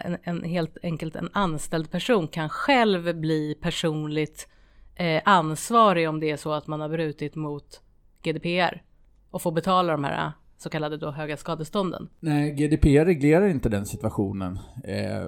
en, 0.05 0.19
en, 0.23 0.43
helt 0.43 0.77
enkelt 0.83 1.17
en 1.17 1.31
anställd 1.33 1.91
person 1.91 2.29
kan 2.29 2.49
själv 2.49 3.21
bli 3.21 3.55
personligt 3.61 4.49
eh, 4.95 5.23
ansvarig 5.25 6.09
om 6.09 6.21
det 6.21 6.31
är 6.31 6.37
så 6.37 6.53
att 6.53 6.67
man 6.67 6.81
har 6.81 6.89
brutit 6.89 7.35
mot 7.35 7.81
GDPR 8.23 8.83
och 9.31 9.43
får 9.43 9.53
betala 9.53 9.93
de 9.93 10.05
här 10.05 10.27
eh, 10.27 10.33
så 10.59 10.71
kallade 10.71 10.97
då 10.97 11.11
höga 11.11 11.37
skadestånden? 11.37 12.09
Nej, 12.21 12.51
GDPR 12.53 13.05
reglerar 13.05 13.49
inte 13.49 13.69
den 13.69 13.87
situationen. 13.87 14.59
Eh, 14.85 15.25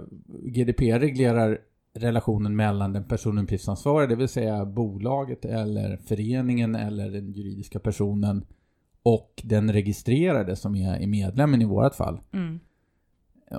GDPR 0.52 0.98
reglerar 0.98 1.58
relationen 1.94 2.56
mellan 2.56 2.92
den 2.92 3.04
personuppgiftsansvariga, 3.04 4.08
det 4.08 4.16
vill 4.16 4.28
säga 4.28 4.64
bolaget 4.64 5.44
eller 5.44 5.96
föreningen 5.96 6.74
eller 6.74 7.10
den 7.10 7.32
juridiska 7.32 7.78
personen 7.78 8.44
och 9.02 9.42
den 9.44 9.72
registrerade 9.72 10.56
som 10.56 10.76
är 10.76 11.06
medlemmen 11.06 11.62
i 11.62 11.64
vårat 11.64 11.96
fall. 11.96 12.20
Mm. 12.32 12.60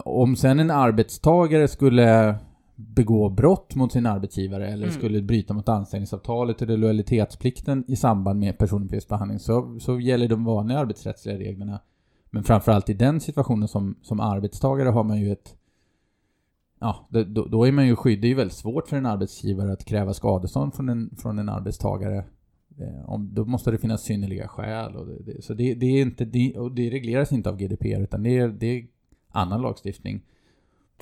Om 0.06 0.36
sen 0.36 0.60
en 0.60 0.72
arbetstagare 0.72 1.68
skulle 1.68 2.36
begå 2.76 3.30
brott 3.30 3.76
mot 3.76 3.92
sin 3.92 4.06
arbetsgivare 4.06 4.68
eller 4.68 4.84
mm. 4.84 4.92
skulle 4.92 5.22
bryta 5.22 5.54
mot 5.54 5.70
anställningsavtalet 5.70 6.62
eller 6.62 6.78
lojalitetsplikten 6.78 7.84
i 7.88 7.96
samband 7.96 8.40
med 8.40 8.58
personuppgiftsbehandling 8.58 9.40
så, 9.40 9.80
så 9.80 10.00
gäller 10.00 10.28
de 10.28 10.46
vanliga 10.46 10.80
arbetsrättsliga 10.80 11.38
reglerna. 11.38 11.80
Men 12.30 12.44
framförallt 12.44 12.90
i 12.90 12.94
den 12.94 13.20
situationen 13.20 13.68
som, 13.68 13.96
som 14.02 14.20
arbetstagare 14.20 14.90
har 14.90 15.04
man 15.04 15.20
ju 15.22 15.32
ett 15.32 15.56
Ja, 16.84 17.08
då, 17.10 17.46
då 17.46 17.68
är 17.68 17.72
man 17.72 17.88
ju 17.88 17.96
skydd. 17.96 18.22
Det 18.22 18.28
är 18.28 18.30
ju 18.30 18.36
väldigt 18.36 18.58
svårt 18.58 18.88
för 18.88 18.98
en 18.98 19.06
arbetsgivare 19.06 19.74
att 19.74 19.86
kräva 19.86 20.14
skadestånd 20.14 20.74
från 20.76 20.90
en, 20.90 21.10
från 21.18 21.40
en 21.40 21.50
arbetstagare. 21.50 22.18
Eh, 22.80 23.10
om, 23.10 23.30
då 23.34 23.46
måste 23.46 23.72
det 23.72 23.78
finnas 23.78 24.04
synnerliga 24.04 24.48
skäl. 24.48 24.96
Och 24.96 25.08
det, 25.08 25.24
det, 25.24 25.44
så 25.44 25.54
det, 25.54 25.74
det, 25.74 25.86
är 25.86 26.02
inte, 26.02 26.26
det, 26.26 26.58
och 26.58 26.72
det 26.72 26.90
regleras 26.90 27.32
inte 27.32 27.50
av 27.50 27.58
GDPR 27.58 28.02
utan 28.02 28.24
det 28.24 28.38
är, 28.38 28.48
det 28.48 28.66
är 28.66 28.86
annan 29.32 29.62
lagstiftning. 29.62 30.22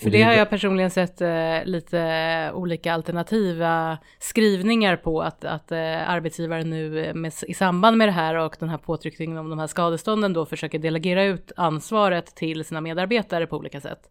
För 0.02 0.10
det 0.10 0.22
har 0.22 0.34
jag 0.34 0.50
personligen 0.50 0.92
sett 0.92 1.22
eh, 1.22 1.66
lite 1.66 2.52
olika 2.54 2.94
alternativa 2.94 3.98
skrivningar 4.20 4.96
på 4.96 5.22
att, 5.22 5.46
att 5.46 5.72
eh, 5.72 6.10
arbetsgivare 6.10 6.64
nu 6.64 7.14
med, 7.14 7.34
i 7.48 7.54
samband 7.54 7.98
med 7.98 8.08
det 8.08 8.12
här 8.12 8.36
och 8.36 8.56
den 8.60 8.70
här 8.70 8.78
påtryckningen 8.78 9.38
om 9.38 9.50
de 9.50 9.60
här 9.60 9.68
skadestånden 9.68 10.34
då 10.34 10.46
försöker 10.46 10.80
delegera 10.80 11.24
ut 11.24 11.52
ansvaret 11.56 12.36
till 12.36 12.66
sina 12.66 12.82
medarbetare 12.82 13.48
på 13.48 13.58
olika 13.58 13.82
sätt. 13.82 14.10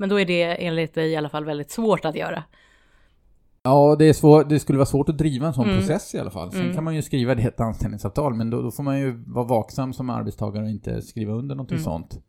Men 0.00 0.08
då 0.08 0.20
är 0.20 0.24
det 0.24 0.42
enligt 0.66 0.94
dig 0.94 1.10
i 1.10 1.16
alla 1.16 1.28
fall 1.28 1.44
väldigt 1.44 1.70
svårt 1.70 2.04
att 2.04 2.14
göra. 2.16 2.42
Ja, 3.62 3.96
det, 3.98 4.08
är 4.08 4.12
svår, 4.12 4.44
det 4.44 4.60
skulle 4.60 4.78
vara 4.78 4.86
svårt 4.86 5.08
att 5.08 5.18
driva 5.18 5.46
en 5.46 5.54
sån 5.54 5.64
Mm. 5.64 5.78
process 5.78 6.14
i 6.14 6.18
alla 6.18 6.30
fall. 6.30 6.52
Sen 6.52 6.60
Mm. 6.60 6.74
kan 6.74 6.84
man 6.84 6.94
ju 6.94 7.02
skriva 7.02 7.34
det 7.34 7.42
i 7.42 7.44
ett 7.46 7.60
anställningsavtal, 7.60 8.34
men 8.34 8.50
då, 8.50 8.62
då 8.62 8.70
får 8.70 8.82
man 8.82 8.98
ju 9.00 9.22
vara 9.26 9.44
vaksam 9.44 9.92
som 9.92 10.10
arbetstagare 10.10 10.64
och 10.64 10.70
inte 10.70 11.02
skriva 11.02 11.32
under 11.32 11.54
någonting 11.54 11.76
Mm. 11.76 11.84
sånt. 11.84 12.22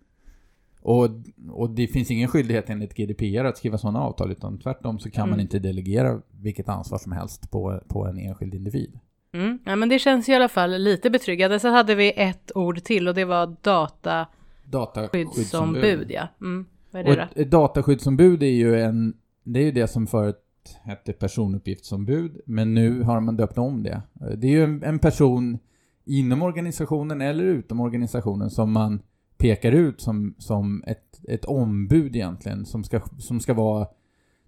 Och, 0.81 1.07
och 1.49 1.69
det 1.69 1.87
finns 1.87 2.11
ingen 2.11 2.27
skyldighet 2.27 2.69
enligt 2.69 2.93
GDPR 2.95 3.45
att 3.45 3.57
skriva 3.57 3.77
sådana 3.77 3.99
avtal, 4.01 4.31
utan 4.31 4.59
tvärtom 4.59 4.99
så 4.99 5.09
kan 5.11 5.21
man 5.21 5.29
Mm. 5.33 5.39
inte 5.39 5.59
delegera 5.59 6.21
vilket 6.31 6.69
ansvar 6.69 6.97
som 6.97 7.11
helst 7.11 7.51
på, 7.51 7.81
på 7.87 8.05
en 8.05 8.17
enskild 8.17 8.53
individ. 8.53 8.99
Mm. 9.33 9.59
Ja, 9.65 9.75
men 9.75 9.89
det 9.89 9.99
känns 9.99 10.29
i 10.29 10.33
alla 10.35 10.49
fall 10.49 10.77
lite 10.77 11.09
betryggande. 11.09 11.59
Så 11.59 11.69
hade 11.69 11.95
vi 11.95 12.13
ett 12.15 12.51
ord 12.55 12.83
till 12.83 13.07
och 13.07 13.13
det 13.15 13.25
var 13.25 13.55
dataskyddsombud. 13.61 14.31
Dataskyddsombud. 14.71 16.11
Ja. 16.11 16.27
Mm. 16.41 16.65
Vad 16.91 17.07
är 17.07 17.15
det 17.15 17.29
då? 17.35 17.41
ett 17.41 17.51
dataskyddsombud 17.51 18.43
är 18.43 18.47
ju 18.47 18.81
en, 18.81 19.13
det 19.43 19.59
är 19.59 19.63
ju 19.63 19.71
det 19.71 19.87
som 19.87 20.07
förut 20.07 20.37
hette 20.83 21.13
personuppgiftsombud, 21.13 22.41
men 22.45 22.73
nu 22.73 23.01
har 23.01 23.19
man 23.19 23.37
döpt 23.37 23.57
om 23.57 23.83
det. 23.83 24.01
Det 24.37 24.47
är 24.47 24.51
ju 24.51 24.63
en, 24.63 24.83
en 24.83 24.99
person 24.99 25.59
inom 26.05 26.41
organisationen 26.41 27.21
eller 27.21 27.43
utom 27.43 27.79
organisationen 27.79 28.49
som 28.49 28.71
man 28.71 29.01
pekar 29.37 29.71
ut 29.71 30.01
som, 30.01 30.35
som 30.37 30.83
ett, 30.87 31.21
ett 31.27 31.45
ombud 31.45 32.15
egentligen, 32.15 32.65
som 32.65 32.83
ska, 32.83 33.01
som 33.17 33.39
ska 33.39 33.53
vara 33.53 33.87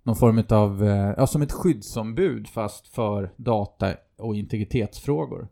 någon 0.04 0.16
form 0.16 0.44
av, 0.50 0.84
eh, 0.84 1.14
ja 1.18 1.28
som 1.28 1.42
ett 1.42 1.52
skyddsombud 1.52 2.48
fast 2.48 2.88
för 2.88 3.34
data 3.38 3.94
och 4.18 4.36
integritetsfrågor. 4.36 5.48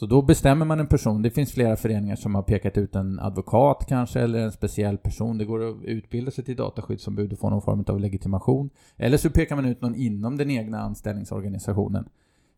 Så 0.00 0.06
då 0.06 0.22
bestämmer 0.22 0.66
man 0.66 0.80
en 0.80 0.86
person. 0.86 1.22
Det 1.22 1.30
finns 1.30 1.52
flera 1.52 1.76
föreningar 1.76 2.16
som 2.16 2.34
har 2.34 2.42
pekat 2.42 2.78
ut 2.78 2.94
en 2.94 3.18
advokat 3.18 3.86
kanske, 3.88 4.20
eller 4.20 4.38
en 4.38 4.52
speciell 4.52 4.98
person. 4.98 5.38
Det 5.38 5.44
går 5.44 5.68
att 5.68 5.82
utbilda 5.84 6.30
sig 6.30 6.44
till 6.44 6.56
dataskyddsombud 6.56 7.32
och 7.32 7.38
få 7.38 7.50
någon 7.50 7.62
form 7.62 7.84
av 7.88 8.00
legitimation. 8.00 8.70
Eller 8.96 9.16
så 9.16 9.30
pekar 9.30 9.56
man 9.56 9.64
ut 9.64 9.80
någon 9.80 9.94
inom 9.94 10.36
den 10.36 10.50
egna 10.50 10.80
anställningsorganisationen. 10.80 12.08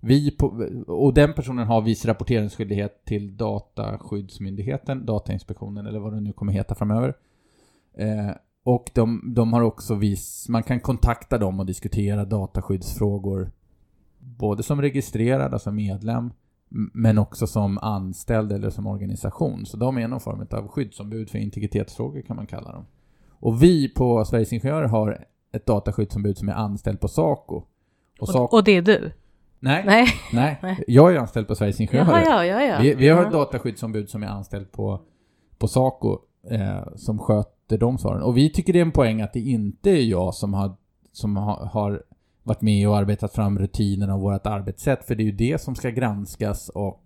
Vi 0.01 0.31
på, 0.31 0.47
och 0.87 1.15
den 1.15 1.33
personen 1.33 1.67
har 1.67 1.81
viss 1.81 2.05
rapporteringsskyldighet 2.05 3.05
till 3.05 3.37
Dataskyddsmyndigheten, 3.37 5.07
Datainspektionen 5.07 5.87
eller 5.87 5.99
vad 5.99 6.13
det 6.13 6.21
nu 6.21 6.33
kommer 6.33 6.53
heta 6.53 6.75
framöver. 6.75 7.15
Eh, 7.95 8.31
och 8.65 8.91
de, 8.95 9.35
de 9.35 9.53
har 9.53 9.63
också 9.63 9.95
viss, 9.95 10.49
man 10.49 10.63
kan 10.63 10.81
kontakta 10.81 11.39
dem 11.39 11.61
och 11.61 11.67
diskutera 11.67 12.25
dataskyddsfrågor 12.25 13.51
både 14.19 14.63
som 14.63 14.83
registrerad, 14.83 15.53
alltså 15.53 15.71
medlem, 15.71 16.31
men 16.93 17.19
också 17.19 17.47
som 17.47 17.79
anställd 17.79 18.53
eller 18.53 18.71
som 18.71 18.87
organisation. 18.87 19.67
Så 19.67 19.77
de 19.77 19.99
är 19.99 20.09
någon 20.09 20.21
form 20.21 20.47
av 20.51 20.69
skyddsombud 20.69 21.31
för 21.31 21.39
integritetsfrågor 21.39 22.23
kan 22.23 22.37
man 22.37 22.47
kalla 22.47 22.73
dem. 22.73 22.87
Och 23.31 23.63
vi 23.63 23.89
på 23.89 24.25
Sveriges 24.25 24.53
Ingenjörer 24.53 24.89
har 24.89 25.25
ett 25.53 25.67
dataskyddsombud 25.67 26.39
som 26.39 26.49
är 26.49 26.53
anställd 26.53 27.01
på 27.01 27.09
SACO. 27.09 27.63
Och 28.21 28.29
SACO 28.29 28.57
och 28.57 28.65
det 28.65 28.77
är 28.77 28.83
du? 28.83 29.13
nej, 29.61 29.83
Nej. 29.87 30.09
nej, 30.63 30.85
jag 30.87 31.15
är 31.15 31.19
anställd 31.19 31.49
på 31.49 31.55
Sveriges 31.55 31.81
Ingenjörer. 31.81 32.25
Jaha, 32.25 32.45
ja, 32.45 32.61
ja, 32.61 32.63
ja. 32.63 32.79
Vi, 32.83 32.95
vi 32.95 33.09
har 33.09 33.27
ett 33.27 33.33
dataskyddsombud 33.33 34.11
som 34.11 34.23
är 34.23 34.27
anställd 34.27 34.73
på, 34.73 35.01
på 35.59 35.69
SACO 35.69 36.19
eh, 36.51 36.95
som 36.97 37.19
sköter 37.19 37.79
de 37.79 37.99
svaren. 37.99 38.23
Och 38.23 38.37
vi 38.37 38.51
tycker 38.51 38.73
det 38.73 38.79
är 38.79 38.85
en 38.85 38.93
poäng 38.93 39.21
att 39.21 39.33
det 39.33 39.41
inte 39.41 39.91
är 39.91 40.03
jag 40.03 40.35
som 40.35 40.55
har, 40.55 40.77
som 41.13 41.37
har, 41.37 41.67
har 41.67 42.03
varit 42.43 42.63
med 42.63 42.89
och 42.89 42.97
arbetat 42.97 43.35
fram 43.35 43.59
rutinerna 43.59 44.15
och 44.15 44.21
vårt 44.21 44.47
arbetssätt. 44.47 45.05
För 45.05 45.15
det 45.15 45.23
är 45.23 45.25
ju 45.25 45.33
det 45.33 45.61
som 45.61 45.75
ska 45.75 45.91
granskas 45.91 46.69
och 46.69 47.03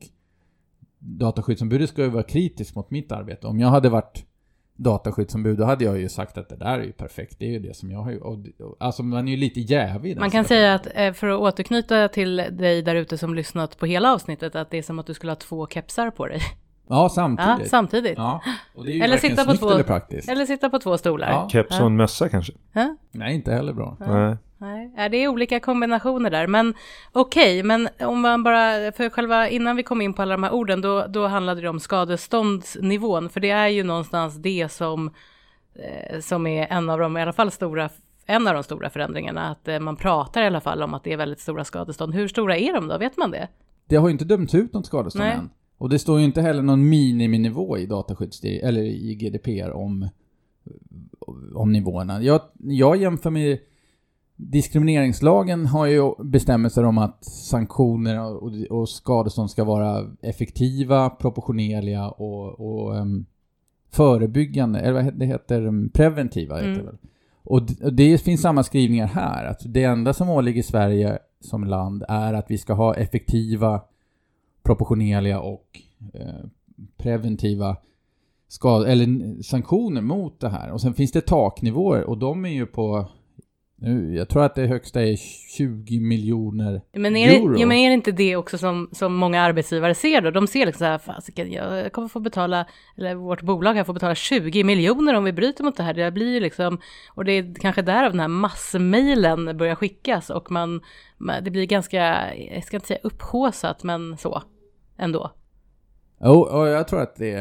dataskyddsombudet 0.98 1.88
ska 1.88 2.02
ju 2.02 2.08
vara 2.08 2.22
kritisk 2.22 2.74
mot 2.74 2.90
mitt 2.90 3.12
arbete. 3.12 3.46
Om 3.46 3.60
jag 3.60 3.68
hade 3.68 3.88
varit 3.88 4.24
dataskyddsombud 4.76 5.58
då 5.58 5.64
hade 5.64 5.84
jag 5.84 5.98
ju 5.98 6.08
sagt 6.08 6.38
att 6.38 6.48
det 6.48 6.56
där 6.56 6.78
är 6.78 6.82
ju 6.82 6.92
perfekt. 6.92 7.38
Det 7.38 7.46
är 7.46 7.50
ju 7.50 7.58
det 7.58 7.76
som 7.76 7.90
jag 7.90 7.98
har 7.98 8.12
gjort. 8.12 8.46
Alltså 8.80 9.02
man 9.02 9.28
är 9.28 9.32
ju 9.32 9.36
lite 9.36 9.60
jävig 9.60 10.18
Man 10.18 10.30
kan 10.30 10.44
säga 10.44 10.74
att 10.74 10.88
eh, 10.94 11.12
för 11.12 11.28
att 11.28 11.40
återknyta 11.40 12.08
till 12.08 12.36
dig 12.36 12.82
där 12.82 12.94
ute 12.94 13.18
som 13.18 13.34
lyssnat 13.34 13.78
på 13.78 13.86
hela 13.86 14.12
avsnittet, 14.12 14.56
att 14.56 14.70
det 14.70 14.78
är 14.78 14.82
som 14.82 14.98
att 14.98 15.06
du 15.06 15.14
skulle 15.14 15.32
ha 15.32 15.36
två 15.36 15.66
kepsar 15.66 16.10
på 16.10 16.26
dig. 16.26 16.40
Ja, 16.88 17.02
Ja, 17.02 17.08
samtidigt. 17.08 17.70
samtidigt. 17.70 18.18
Ja, 18.18 18.40
och 18.74 18.84
det 18.84 18.92
är 18.92 18.94
ju 18.94 19.00
Eller 19.02 19.16
sitta 19.16 19.44
på 19.44 19.54
två- 19.54 19.70
eller 19.70 19.82
praktiskt. 19.82 20.28
Eller 20.28 20.46
sitta 20.46 20.70
på 20.70 20.78
två 20.78 20.98
stolar. 20.98 21.30
Ja. 21.30 21.48
Keps 21.48 21.80
och 21.80 21.86
en 21.86 21.96
mössa 21.96 22.28
kanske? 22.28 22.52
Ja. 22.72 22.96
Nej, 23.10 23.34
inte 23.34 23.52
heller 23.52 23.72
bra. 23.72 23.96
Nej. 24.00 24.36
Nej, 24.58 24.92
ja, 24.96 25.08
det 25.08 25.16
är 25.16 25.28
olika 25.28 25.60
kombinationer 25.60 26.30
där. 26.30 26.46
Men 26.46 26.74
okej, 27.12 27.62
men 27.62 27.88
om 28.00 28.20
man 28.20 28.42
bara, 28.42 28.92
för 28.92 29.10
själva 29.10 29.48
innan 29.48 29.76
vi 29.76 29.82
kom 29.82 30.00
in 30.00 30.12
på 30.14 30.22
alla 30.22 30.34
de 30.34 30.42
här 30.42 30.52
orden, 30.52 30.80
då, 30.80 31.06
då 31.08 31.26
handlade 31.26 31.60
det 31.60 31.68
om 31.68 31.80
skadeståndsnivån. 31.80 33.28
För 33.28 33.40
det 33.40 33.50
är 33.50 33.68
ju 33.68 33.82
någonstans 33.84 34.36
det 34.36 34.68
som, 34.72 35.10
eh, 35.74 36.20
som 36.20 36.46
är 36.46 36.66
en 36.70 36.90
av 36.90 36.98
de, 36.98 37.16
i 37.16 37.22
alla 37.22 37.32
fall 37.32 37.50
stora, 37.50 37.88
en 38.26 38.48
av 38.48 38.54
de 38.54 38.62
stora 38.62 38.90
förändringarna. 38.90 39.48
Att 39.48 39.68
eh, 39.68 39.78
man 39.78 39.96
pratar 39.96 40.42
i 40.42 40.46
alla 40.46 40.60
fall 40.60 40.82
om 40.82 40.94
att 40.94 41.04
det 41.04 41.12
är 41.12 41.16
väldigt 41.16 41.40
stora 41.40 41.64
skadestånd. 41.64 42.14
Hur 42.14 42.28
stora 42.28 42.56
är 42.56 42.72
de 42.72 42.88
då? 42.88 42.98
Vet 42.98 43.16
man 43.16 43.30
det? 43.30 43.48
Det 43.88 43.96
har 43.96 44.08
ju 44.08 44.12
inte 44.12 44.24
dömts 44.24 44.54
ut 44.54 44.72
något 44.72 44.86
skadestånd 44.86 45.24
Nej. 45.24 45.34
än. 45.34 45.50
Och 45.78 45.88
det 45.88 45.98
står 45.98 46.18
ju 46.18 46.24
inte 46.24 46.42
heller 46.42 46.62
någon 46.62 46.88
miniminivå 46.88 47.78
i 47.78 47.86
dataskyddsdirektivet, 47.86 48.68
eller 48.68 48.82
i 48.82 49.14
GDPR 49.14 49.70
om, 49.72 50.08
om 51.54 51.72
nivåerna. 51.72 52.22
Jag, 52.22 52.40
jag 52.58 52.96
jämför 52.96 53.30
med 53.30 53.58
Diskrimineringslagen 54.38 55.66
har 55.66 55.86
ju 55.86 56.12
bestämmelser 56.24 56.84
om 56.84 56.98
att 56.98 57.24
sanktioner 57.24 58.20
och, 58.42 58.52
och 58.70 58.88
skadestånd 58.88 59.50
ska 59.50 59.64
vara 59.64 60.10
effektiva, 60.22 61.10
proportionerliga 61.10 62.08
och, 62.08 62.60
och 62.60 62.96
em, 62.96 63.26
förebyggande, 63.90 64.80
eller 64.80 65.02
vad 65.02 65.14
det 65.14 65.26
heter, 65.26 65.66
em, 65.66 65.88
preventiva 65.94 66.56
heter 66.56 66.68
Mm. 66.68 66.78
det 66.78 66.84
väl. 66.84 66.96
Och 67.42 67.62
d- 67.62 67.74
och 67.84 67.92
det 67.92 68.18
finns 68.22 68.40
samma 68.42 68.62
skrivningar 68.62 69.06
här. 69.06 69.44
Att 69.44 69.60
det 69.64 69.84
enda 69.84 70.12
som 70.12 70.28
åligger 70.30 70.62
Sverige 70.62 71.18
som 71.40 71.64
land 71.64 72.04
är 72.08 72.34
att 72.34 72.46
vi 72.50 72.58
ska 72.58 72.72
ha 72.72 72.94
effektiva, 72.94 73.80
proportionerliga 74.66 75.40
och 75.40 75.66
eh, 76.14 76.44
preventiva 76.96 77.76
skad 78.48 78.86
eller 78.88 79.42
sanktioner 79.42 80.00
mot 80.00 80.40
det 80.40 80.48
här. 80.48 80.72
Och 80.72 80.80
sen 80.80 80.94
finns 80.94 81.12
det 81.12 81.20
taknivåer 81.26 82.04
och 82.04 82.18
de 82.18 82.44
är 82.44 82.48
ju 82.50 82.66
på 82.66 83.08
nu, 83.78 84.14
jag 84.16 84.28
tror 84.28 84.44
att 84.44 84.54
det 84.54 84.66
högsta 84.66 85.02
är 85.02 85.16
20 85.56 86.00
miljoner 86.00 86.82
Men 86.92 87.16
är, 87.16 87.28
euro. 87.30 87.52
det, 87.52 87.60
ja, 87.60 87.66
men 87.66 87.76
är 87.76 87.88
det 87.88 87.94
inte 87.94 88.12
det 88.12 88.36
också 88.36 88.58
som, 88.58 88.88
som 88.92 89.14
många 89.14 89.40
arbetsgivare 89.42 89.94
ser 89.94 90.20
då? 90.20 90.30
De 90.30 90.46
ser 90.46 90.66
liksom 90.66 90.78
så 90.78 90.84
här, 90.84 90.98
fasiken, 90.98 91.52
jag 91.52 91.92
kommer 91.92 92.08
få 92.08 92.20
betala, 92.20 92.66
eller 92.96 93.14
vårt 93.14 93.42
bolag 93.42 93.74
här 93.74 93.84
får 93.84 93.92
betala 93.94 94.14
20 94.14 94.64
miljoner 94.64 95.14
om 95.14 95.24
vi 95.24 95.32
bryter 95.32 95.64
mot 95.64 95.76
det 95.76 95.82
här. 95.82 95.94
Det 95.94 96.10
blir 96.10 96.34
ju 96.34 96.40
liksom, 96.40 96.78
och 97.14 97.24
det 97.24 97.32
är 97.32 97.54
kanske 97.54 97.82
därav 97.82 98.10
den 98.10 98.20
här 98.20 98.28
massmailen 98.28 99.56
börjar 99.56 99.74
skickas 99.74 100.30
och 100.30 100.50
man- 100.50 100.80
det 101.42 101.50
blir 101.50 101.66
ganska, 101.66 102.34
jag 102.36 102.64
ska 102.64 102.76
inte 102.76 102.86
säga 102.86 103.00
upphåsat, 103.02 103.82
men 103.84 104.16
så, 104.16 104.42
ändå. 104.98 105.30
Jo, 106.20 106.40
och 106.40 106.66
jag 106.66 106.88
tror 106.88 107.00
att 107.02 107.16
det 107.16 107.36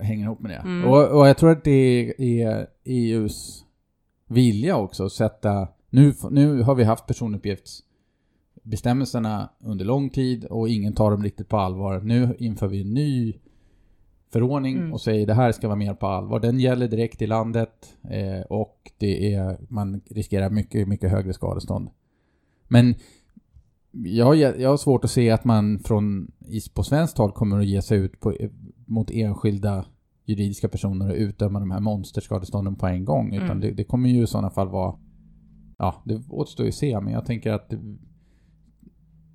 hänger 0.00 0.24
ihop 0.24 0.40
med 0.40 0.50
det. 0.50 0.56
Mm. 0.56 0.90
Och, 0.90 1.18
och 1.18 1.28
jag 1.28 1.38
tror 1.38 1.50
att 1.50 1.64
det 1.64 2.14
är 2.42 2.66
EUs 2.84 3.64
vilja 4.28 4.76
också 4.76 5.04
att 5.04 5.12
sätta... 5.12 5.68
Nu, 5.90 6.14
nu 6.30 6.62
har 6.62 6.74
vi 6.74 6.84
haft 6.84 7.06
personuppgiftsbestämmelserna 7.06 9.50
under 9.60 9.84
lång 9.84 10.10
tid 10.10 10.44
och 10.44 10.68
ingen 10.68 10.92
tar 10.92 11.10
dem 11.10 11.22
riktigt 11.22 11.48
på 11.48 11.56
allvar. 11.56 12.00
Nu 12.00 12.36
inför 12.38 12.68
vi 12.68 12.80
en 12.80 12.94
ny 12.94 13.34
förordning 14.32 14.76
Mm. 14.76 14.92
och 14.92 15.00
säger 15.00 15.26
det 15.26 15.34
här 15.34 15.52
ska 15.52 15.68
vara 15.68 15.78
mer 15.78 15.94
på 15.94 16.06
allvar. 16.06 16.40
Den 16.40 16.60
gäller 16.60 16.88
direkt 16.88 17.22
i 17.22 17.26
landet 17.26 17.96
eh, 18.10 18.40
och 18.40 18.92
det 18.98 19.34
är, 19.34 19.56
man 19.68 20.00
riskerar 20.10 20.50
mycket, 20.50 20.88
mycket 20.88 21.10
högre 21.10 21.32
skadestånd. 21.32 21.90
Men 22.68 22.94
jag, 23.90 24.26
har- 24.26 24.34
jag 24.34 24.70
har 24.70 24.76
svårt 24.76 25.04
att 25.04 25.10
se 25.10 25.30
att 25.30 25.44
man 25.44 25.78
från, 25.78 26.30
på 26.74 26.82
svenskt 26.82 27.18
håll 27.18 27.32
kommer 27.32 27.58
att 27.58 27.66
ge 27.66 27.82
sig 27.82 27.98
ut 27.98 28.20
på, 28.20 28.34
mot 28.86 29.10
enskilda 29.10 29.84
juridiska 30.24 30.68
personer 30.68 31.10
och 31.10 31.16
utdöma 31.16 31.60
de 31.60 31.70
här 31.70 31.80
monsterskadestånden 31.80 32.76
på 32.76 32.86
en 32.86 33.04
gång. 33.04 33.34
Utan 33.34 33.46
Mm. 33.46 33.60
det, 33.60 33.70
det 33.70 33.84
kommer 33.84 34.08
ju 34.08 34.22
i 34.22 34.26
sådana 34.26 34.50
fall 34.50 34.68
vara... 34.68 34.94
Ja, 35.78 36.02
det 36.04 36.22
återstår 36.30 36.64
ju 36.66 36.68
att 36.70 36.74
se, 36.74 37.00
men 37.00 37.12
jag 37.12 37.26
tänker 37.26 37.52
att... 37.52 37.72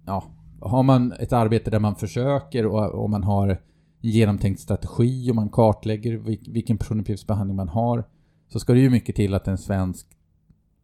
Ja, 0.05 0.23
har 0.61 0.83
man 0.83 1.11
ett 1.11 1.33
arbete 1.33 1.71
där 1.71 1.79
man 1.79 1.95
försöker 1.95 2.65
och, 2.65 3.03
och 3.03 3.09
man 3.09 3.23
har 3.23 3.47
en 3.49 3.57
genomtänkt 4.01 4.59
strategi 4.59 5.31
och 5.31 5.35
man 5.35 5.49
kartlägger 5.49 6.17
vil- 6.17 6.51
vilken 6.53 6.77
personuppgiftsbehandling 6.77 7.55
man 7.55 7.69
har 7.69 8.03
så 8.47 8.59
ska 8.59 8.73
det 8.73 8.79
ju 8.79 8.89
mycket 8.89 9.15
till 9.15 9.33
att 9.33 9.47
en 9.47 9.57
svensk 9.57 10.07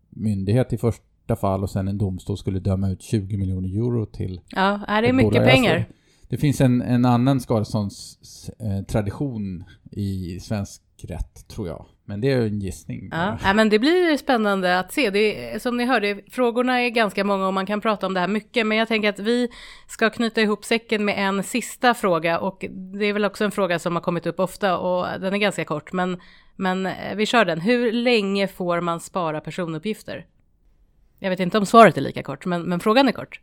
myndighet 0.09 0.73
i 0.73 0.77
första 1.27 1.35
fall 1.41 1.63
och 1.63 1.69
sen 1.69 1.87
en 1.87 1.97
domstol 1.97 2.37
skulle 2.37 2.59
döma 2.59 2.89
ut 2.89 3.01
20 3.01 3.37
miljoner 3.37 3.69
euro 3.69 4.05
till 4.05 4.41
Ja, 4.49 4.79
är 4.87 5.03
ett 5.03 5.15
mycket 5.15 5.31
bolag. 5.33 5.47
pengar. 5.47 5.75
Alltså, 5.75 5.91
Det 6.29 6.37
finns 6.37 6.61
en, 6.61 6.81
en 6.81 7.05
annan 7.05 7.39
skadeståndstradition 7.39 9.63
i 9.91 10.39
svensk 10.39 10.81
rätt, 11.03 11.47
tror 11.47 11.67
jag. 11.67 11.85
Men 12.05 12.21
det 12.21 12.31
är 12.31 12.41
en 12.41 12.59
gissning. 12.59 13.09
Ja, 13.11 13.37
ja, 13.43 13.53
men 13.53 13.69
det 13.69 13.79
blir 13.79 14.17
spännande 14.17 14.79
att 14.79 14.93
se. 14.93 15.09
Det 15.09 15.61
som 15.61 15.77
ni 15.77 15.85
hörde, 15.85 16.19
frågorna 16.31 16.81
är 16.81 16.89
ganska 16.89 17.23
många 17.23 17.47
och 17.47 17.53
man 17.53 17.65
kan 17.65 17.81
prata 17.81 18.07
om 18.07 18.13
det 18.13 18.19
här 18.19 18.27
mycket. 18.27 18.67
Men 18.67 18.77
jag 18.77 18.87
tänker 18.87 19.09
att 19.09 19.19
vi 19.19 19.49
ska 19.87 20.09
knyta 20.09 20.41
ihop 20.41 20.65
säcken 20.65 21.05
med 21.05 21.15
en 21.17 21.43
sista 21.43 21.93
fråga. 21.93 22.39
Och 22.39 22.65
det 22.99 23.05
är 23.05 23.13
väl 23.13 23.25
också 23.25 23.45
en 23.45 23.51
fråga 23.51 23.79
som 23.79 23.95
har 23.95 24.01
kommit 24.01 24.25
upp 24.25 24.39
ofta 24.39 24.77
och 24.77 25.19
den 25.19 25.33
är 25.33 25.37
ganska 25.37 25.65
kort. 25.65 25.93
Men, 25.93 26.17
men 26.55 26.89
vi 27.15 27.25
kör 27.25 27.45
den. 27.45 27.61
Hur 27.61 27.91
länge 27.91 28.47
får 28.47 28.81
man 28.81 28.99
spara 28.99 29.41
personuppgifter? 29.41 30.25
Jag 31.19 31.29
vet 31.29 31.39
inte 31.39 31.57
om 31.57 31.65
svaret 31.65 31.97
är 31.97 32.01
lika 32.01 32.23
kort, 32.23 32.45
men, 32.45 32.61
men 32.61 32.79
frågan 32.79 33.07
är 33.07 33.11
kort 33.11 33.41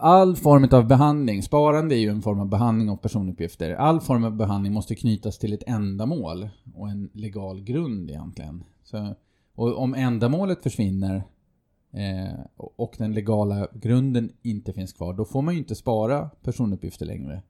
all 0.00 0.36
form 0.36 0.68
av 0.72 0.86
behandling, 0.86 1.42
sparande 1.42 1.94
är 1.94 1.98
ju 1.98 2.08
en 2.08 2.22
form 2.22 2.40
av 2.40 2.48
behandling 2.48 2.90
av 2.90 2.96
personuppgifter. 2.96 3.74
All 3.74 4.00
form 4.00 4.24
av 4.24 4.36
behandling 4.36 4.72
måste 4.72 4.94
knytas 4.94 5.38
till 5.38 5.52
ett 5.52 5.62
ändamål 5.66 6.48
och 6.74 6.88
en 6.88 7.10
legal 7.12 7.60
grund 7.60 8.10
egentligen. 8.10 8.64
Så, 8.84 9.14
och 9.54 9.78
om 9.78 9.94
ändamålet 9.94 10.62
försvinner 10.62 11.22
eh, 11.92 12.40
och 12.56 12.94
den 12.98 13.12
legala 13.12 13.68
grunden 13.72 14.32
inte 14.42 14.72
finns 14.72 14.92
kvar, 14.92 15.12
då 15.12 15.24
får 15.24 15.42
man 15.42 15.54
ju 15.54 15.60
inte 15.60 15.74
spara 15.74 16.30
personuppgifter 16.42 17.06
längre. 17.06 17.42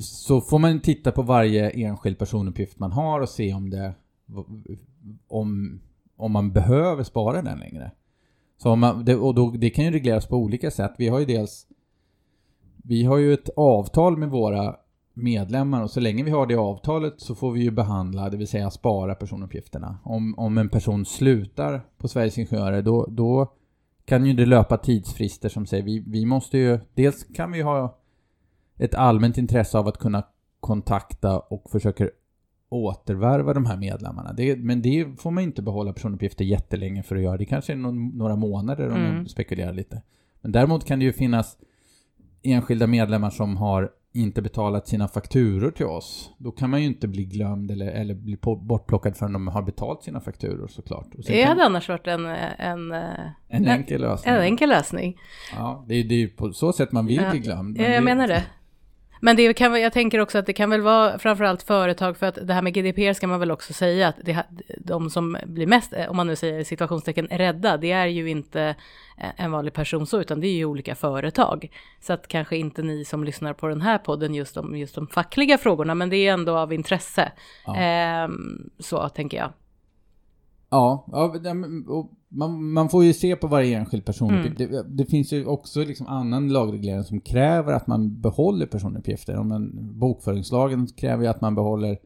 Så 0.00 0.40
får 0.40 0.58
man 0.58 0.80
titta 0.80 1.12
på 1.12 1.22
varje 1.22 1.70
enskild 1.70 2.18
personuppgift 2.18 2.78
man 2.78 2.92
har 2.92 3.20
och 3.20 3.28
se 3.28 3.54
om 3.54 3.70
det 3.70 3.94
om, 5.28 5.80
om 6.16 6.32
man 6.32 6.52
behöver 6.52 7.02
spara 7.02 7.42
den 7.42 7.58
längre. 7.58 7.90
Så 8.56 8.76
man, 8.76 9.04
det, 9.04 9.16
och 9.16 9.34
då, 9.34 9.50
det 9.50 9.70
kan 9.70 9.84
ju 9.84 9.90
regleras 9.90 10.26
på 10.26 10.36
olika 10.36 10.70
sätt. 10.70 10.92
Vi 10.98 11.08
har 11.08 11.18
ju 11.18 11.24
dels 11.24 11.66
Vi 12.82 13.04
har 13.04 13.18
ju 13.18 13.34
ett 13.34 13.48
avtal 13.56 14.16
med 14.16 14.30
våra 14.30 14.76
medlemmar 15.14 15.82
och 15.82 15.90
så 15.90 16.00
länge 16.00 16.24
vi 16.24 16.30
har 16.30 16.46
det 16.46 16.56
avtalet 16.56 17.14
så 17.20 17.34
får 17.34 17.52
vi 17.52 17.60
ju 17.60 17.70
behandla, 17.70 18.30
det 18.30 18.36
vill 18.36 18.48
säga 18.48 18.70
spara 18.70 19.14
personuppgifterna. 19.14 19.98
Om, 20.04 20.34
om 20.38 20.58
en 20.58 20.68
person 20.68 21.04
slutar 21.04 21.80
på 21.98 22.08
Sveriges 22.08 22.38
Ingenjörer 22.38 22.82
då, 22.82 23.06
då 23.08 23.52
kan 24.04 24.26
ju 24.26 24.32
det 24.32 24.46
löpa 24.46 24.76
tidsfrister 24.76 25.48
som 25.48 25.66
säger 25.66 25.82
vi, 25.82 26.04
vi 26.06 26.26
måste 26.26 26.58
ju, 26.58 26.78
dels 26.94 27.24
kan 27.24 27.52
vi 27.52 27.62
ha 27.62 27.98
ett 28.78 28.94
allmänt 28.94 29.38
intresse 29.38 29.78
av 29.78 29.88
att 29.88 29.98
kunna 29.98 30.22
kontakta 30.60 31.38
och 31.38 31.70
försöker 31.70 32.10
återvärva 32.74 33.54
de 33.54 33.66
här 33.66 33.76
medlemmarna. 33.76 34.32
Det, 34.32 34.56
men 34.56 34.82
det 34.82 35.20
får 35.20 35.30
man 35.30 35.44
inte 35.44 35.62
behålla 35.62 35.92
personuppgifter 35.92 36.44
jättelänge 36.44 37.02
för 37.02 37.16
att 37.16 37.22
göra. 37.22 37.36
Det 37.36 37.44
kanske 37.44 37.72
är 37.72 37.76
någon, 37.76 38.08
några 38.08 38.36
månader 38.36 38.88
om 38.88 38.96
mm. 38.96 39.16
jag 39.16 39.30
spekulerar 39.30 39.72
lite. 39.72 40.02
Men 40.40 40.52
däremot 40.52 40.84
kan 40.84 40.98
det 40.98 41.04
ju 41.04 41.12
finnas 41.12 41.56
enskilda 42.42 42.86
medlemmar 42.86 43.30
som 43.30 43.56
har 43.56 43.90
inte 44.12 44.42
betalat 44.42 44.88
sina 44.88 45.08
fakturor 45.08 45.70
till 45.70 45.86
oss. 45.86 46.30
Då 46.38 46.50
kan 46.50 46.70
man 46.70 46.80
ju 46.80 46.86
inte 46.86 47.08
bli 47.08 47.24
glömd 47.24 47.70
eller, 47.70 47.86
eller 47.86 48.14
bli 48.14 48.38
bortplockad 48.42 49.16
förrän 49.16 49.32
de 49.32 49.48
har 49.48 49.62
betalt 49.62 50.02
sina 50.02 50.20
fakturor 50.20 50.68
såklart. 50.68 51.06
det 51.26 51.42
hade 51.42 51.64
annars 51.64 51.88
varit 51.88 52.06
en... 52.06 52.26
En, 52.26 52.92
en 53.48 53.68
enkel 53.68 54.00
lösning. 54.00 54.34
En 54.34 54.40
enkel 54.40 54.68
lösning. 54.68 55.20
Ja, 55.56 55.84
det 55.88 55.94
är 55.94 56.12
ju 56.12 56.28
på 56.28 56.52
så 56.52 56.72
sätt 56.72 56.92
man 56.92 57.06
vill 57.06 57.16
ja, 57.16 57.30
bli 57.30 57.38
glömd. 57.38 57.76
Men 57.76 57.92
jag 57.92 58.02
det... 58.02 58.04
menar 58.04 58.28
det. 58.28 58.44
Men 59.24 59.36
det 59.36 59.54
kan, 59.54 59.80
jag 59.80 59.92
tänker 59.92 60.18
också 60.18 60.38
att 60.38 60.46
det 60.46 60.52
kan 60.52 60.70
väl 60.70 60.80
vara 60.80 61.18
framförallt 61.18 61.62
företag, 61.62 62.16
för 62.16 62.26
att 62.26 62.38
det 62.42 62.54
här 62.54 62.62
med 62.62 62.74
GDPR 62.74 63.12
ska 63.12 63.26
man 63.26 63.40
väl 63.40 63.50
också 63.50 63.72
säga 63.72 64.08
att 64.08 64.16
det, 64.24 64.46
de 64.78 65.10
som 65.10 65.36
blir 65.46 65.66
mest, 65.66 65.92
eh, 65.92 66.10
om 66.10 66.16
man 66.16 66.26
nu 66.26 66.36
säger 66.36 66.64
situationstecken, 66.64 67.26
rädda, 67.26 67.76
det 67.76 67.92
är 67.92 68.06
ju 68.06 68.30
inte 68.30 68.76
en 69.36 69.52
vanlig 69.52 69.72
person 69.72 70.06
så, 70.06 70.20
utan 70.20 70.40
det 70.40 70.46
är 70.46 70.56
ju 70.56 70.64
olika 70.64 70.94
företag. 70.94 71.70
Så 72.00 72.12
att 72.12 72.28
kanske 72.28 72.56
inte 72.56 72.82
ni 72.82 73.04
som 73.04 73.24
lyssnar 73.24 73.52
på 73.52 73.68
den 73.68 73.80
här 73.80 73.98
podden 73.98 74.34
just 74.34 74.56
om 74.56 74.76
just 74.76 74.94
de 74.94 75.06
fackliga 75.06 75.58
frågorna, 75.58 75.94
men 75.94 76.10
det 76.10 76.16
är 76.16 76.32
ändå 76.32 76.56
av 76.56 76.72
intresse. 76.72 77.32
Ja. 77.66 77.76
Ehm, 77.76 78.70
så 78.78 79.08
tänker 79.08 79.36
jag. 79.36 79.52
Ja, 80.70 81.04
och 81.88 82.10
man, 82.34 82.72
man 82.72 82.88
får 82.88 83.04
ju 83.04 83.12
se 83.12 83.36
på 83.36 83.46
varje 83.46 83.78
enskild 83.78 84.04
personuppgift. 84.04 84.60
Mm. 84.60 84.72
Det, 84.72 84.82
det, 84.88 85.06
finns 85.10 85.32
ju 85.32 85.46
också 85.46 85.80
liksom 85.84 86.06
annan 86.06 86.48
lagreglering 86.48 87.04
som 87.04 87.20
kräver 87.20 87.72
att 87.72 87.86
man 87.86 88.20
behåller 88.20 88.66
personuppgifter. 88.66 89.36
Om 89.36 89.52
en, 89.52 89.98
bokföringslagen 89.98 90.86
kräver 90.86 91.22
ju 91.22 91.28
att 91.28 91.40
man 91.40 91.54
behåller 91.54 91.98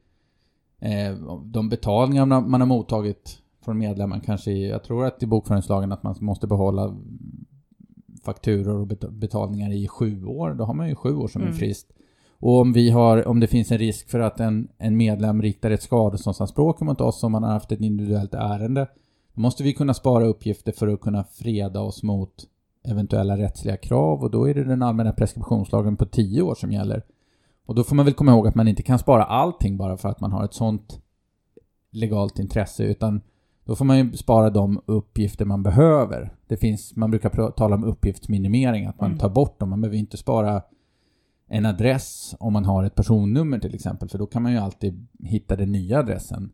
eh, 0.80 1.16
de 1.44 1.68
betalningar 1.68 2.26
man 2.26 2.60
har 2.60 2.66
mottagit 2.66 3.38
från 3.64 3.78
medlemmen. 3.78 4.20
Kanske 4.20 4.50
i, 4.50 4.68
jag 4.68 4.84
tror 4.84 5.04
att 5.04 5.22
i 5.22 5.26
bokföringslagen 5.26 5.92
att 5.92 6.02
man 6.02 6.16
måste 6.20 6.46
behålla 6.46 6.96
fakturor 8.24 8.80
och 8.80 8.86
betalningar 9.12 9.72
i 9.72 9.88
sju 9.88 10.24
år. 10.24 10.54
Då 10.54 10.64
har 10.64 10.74
man 10.74 10.88
ju 10.88 10.94
sju 10.94 11.16
år 11.16 11.28
som 11.28 11.42
mm. 11.42 11.52
en 11.52 11.58
frist. 11.58 11.92
Och 12.40 12.60
om, 12.60 12.72
vi 12.72 12.90
har, 12.90 13.28
om 13.28 13.40
det 13.40 13.46
finns 13.46 13.72
en 13.72 13.78
risk 13.78 14.10
för 14.10 14.20
att 14.20 14.40
en, 14.40 14.68
en 14.78 14.96
medlem 14.96 15.42
riktar 15.42 15.70
ett 15.70 15.82
skadeståndsanspråk 15.82 16.80
mot 16.80 17.00
oss 17.00 17.22
om 17.22 17.32
man 17.32 17.42
har 17.42 17.50
haft 17.50 17.72
ett 17.72 17.80
individuellt 17.80 18.34
ärende, 18.34 18.88
måste 19.38 19.62
vi 19.62 19.72
kunna 19.72 19.94
spara 19.94 20.24
uppgifter 20.24 20.72
för 20.72 20.88
att 20.88 21.00
kunna 21.00 21.24
freda 21.24 21.80
oss 21.80 22.02
mot 22.02 22.34
eventuella 22.84 23.38
rättsliga 23.38 23.76
krav 23.76 24.22
och 24.22 24.30
då 24.30 24.48
är 24.48 24.54
det 24.54 24.64
den 24.64 24.82
allmänna 24.82 25.12
preskriptionslagen 25.12 25.96
på 25.96 26.06
10 26.06 26.42
år 26.42 26.54
som 26.54 26.72
gäller. 26.72 27.02
Och 27.66 27.74
då 27.74 27.84
får 27.84 27.96
man 27.96 28.04
väl 28.04 28.14
komma 28.14 28.32
ihåg 28.32 28.46
att 28.46 28.54
man 28.54 28.68
inte 28.68 28.82
kan 28.82 28.98
spara 28.98 29.24
allting 29.24 29.76
bara 29.76 29.96
för 29.96 30.08
att 30.08 30.20
man 30.20 30.32
har 30.32 30.44
ett 30.44 30.54
sånt 30.54 31.00
legalt 31.90 32.38
intresse 32.38 32.84
utan 32.84 33.20
då 33.64 33.76
får 33.76 33.84
man 33.84 33.98
ju 33.98 34.16
spara 34.16 34.50
de 34.50 34.80
uppgifter 34.86 35.44
man 35.44 35.62
behöver. 35.62 36.34
Det 36.46 36.56
finns, 36.56 36.96
man 36.96 37.10
brukar 37.10 37.50
tala 37.50 37.74
om 37.74 37.84
uppgiftsminimering, 37.84 38.86
att 38.86 39.00
man 39.00 39.10
mm. 39.10 39.18
tar 39.18 39.28
bort 39.28 39.60
dem. 39.60 39.70
Man 39.70 39.80
behöver 39.80 39.98
inte 39.98 40.16
spara 40.16 40.62
en 41.48 41.66
adress 41.66 42.34
om 42.40 42.52
man 42.52 42.64
har 42.64 42.84
ett 42.84 42.94
personnummer 42.94 43.58
till 43.58 43.74
exempel, 43.74 44.08
för 44.08 44.18
då 44.18 44.26
kan 44.26 44.42
man 44.42 44.52
ju 44.52 44.58
alltid 44.58 45.06
hitta 45.22 45.56
den 45.56 45.72
nya 45.72 45.98
adressen. 45.98 46.52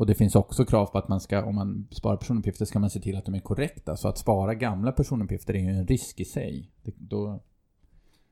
Och 0.00 0.06
det 0.06 0.14
finns 0.14 0.34
också 0.34 0.64
krav 0.64 0.86
på 0.86 0.98
att 0.98 1.08
man 1.08 1.20
ska, 1.20 1.44
om 1.44 1.54
man 1.54 1.86
sparar 1.90 2.16
personuppgifter, 2.16 2.64
ska 2.64 2.78
man 2.78 2.90
se 2.90 3.00
till 3.00 3.16
att 3.16 3.24
de 3.24 3.34
är 3.34 3.40
korrekta. 3.40 3.96
Så 3.96 4.08
att 4.08 4.18
spara 4.18 4.54
gamla 4.54 4.92
personuppgifter 4.92 5.54
är 5.54 5.58
ju 5.58 5.68
en 5.68 5.86
risk 5.86 6.20
i 6.20 6.24
sig. 6.24 6.70
Det, 6.82 6.94
då... 6.98 7.40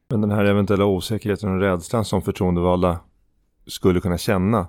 Men 0.09 0.20
den 0.20 0.31
här 0.31 0.44
eventuella 0.44 0.85
osäkerheten 0.85 1.54
och 1.54 1.61
rädslan 1.61 2.04
som 2.04 2.22
förtroendevalda 2.22 3.00
skulle 3.66 4.00
kunna 4.00 4.18
känna, 4.18 4.66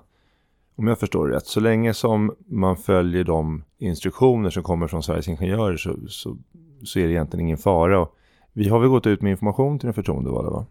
om 0.76 0.86
jag 0.86 0.98
förstår 0.98 1.28
rätt, 1.28 1.46
så 1.46 1.60
länge 1.60 1.94
som 1.94 2.34
man 2.46 2.76
följer 2.76 3.24
de 3.24 3.64
instruktioner 3.78 4.50
som 4.50 4.62
kommer 4.62 4.86
från 4.86 5.02
Sveriges 5.02 5.28
Ingenjörer 5.28 5.76
så, 5.76 5.96
så, 6.08 6.36
så 6.84 6.98
är 6.98 7.06
det 7.06 7.12
egentligen 7.12 7.46
ingen 7.46 7.58
fara. 7.58 8.00
Och 8.00 8.14
vi 8.52 8.68
har 8.68 8.80
väl 8.80 8.88
gått 8.88 9.06
ut 9.06 9.22
med 9.22 9.30
information 9.30 9.78
till 9.78 9.86
de 9.86 9.92
förtroendevalda 9.92 10.50
va? 10.50 10.66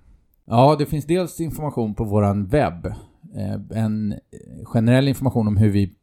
Ja, 0.46 0.76
det 0.80 0.86
finns 0.86 1.06
dels 1.06 1.40
information 1.40 1.96
på 1.96 2.04
våran 2.04 2.48
webb. 2.48 2.86
Eh, 3.36 3.84
en 3.84 4.14
generell 4.66 5.08
information 5.08 5.48
om 5.48 5.58
hur 5.58 5.70
vi 5.70 5.96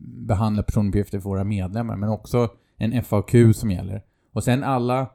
behandla 0.00 0.62
personuppgifter 0.62 1.20
för 1.20 1.28
våra 1.28 1.44
medlemmar, 1.44 1.96
men 1.96 2.08
också 2.08 2.48
en 2.76 3.02
FAQ 3.02 3.34
som 3.54 3.70
gäller. 3.70 4.04
Och 4.32 4.44
sen 4.44 4.64
alla 4.64 5.10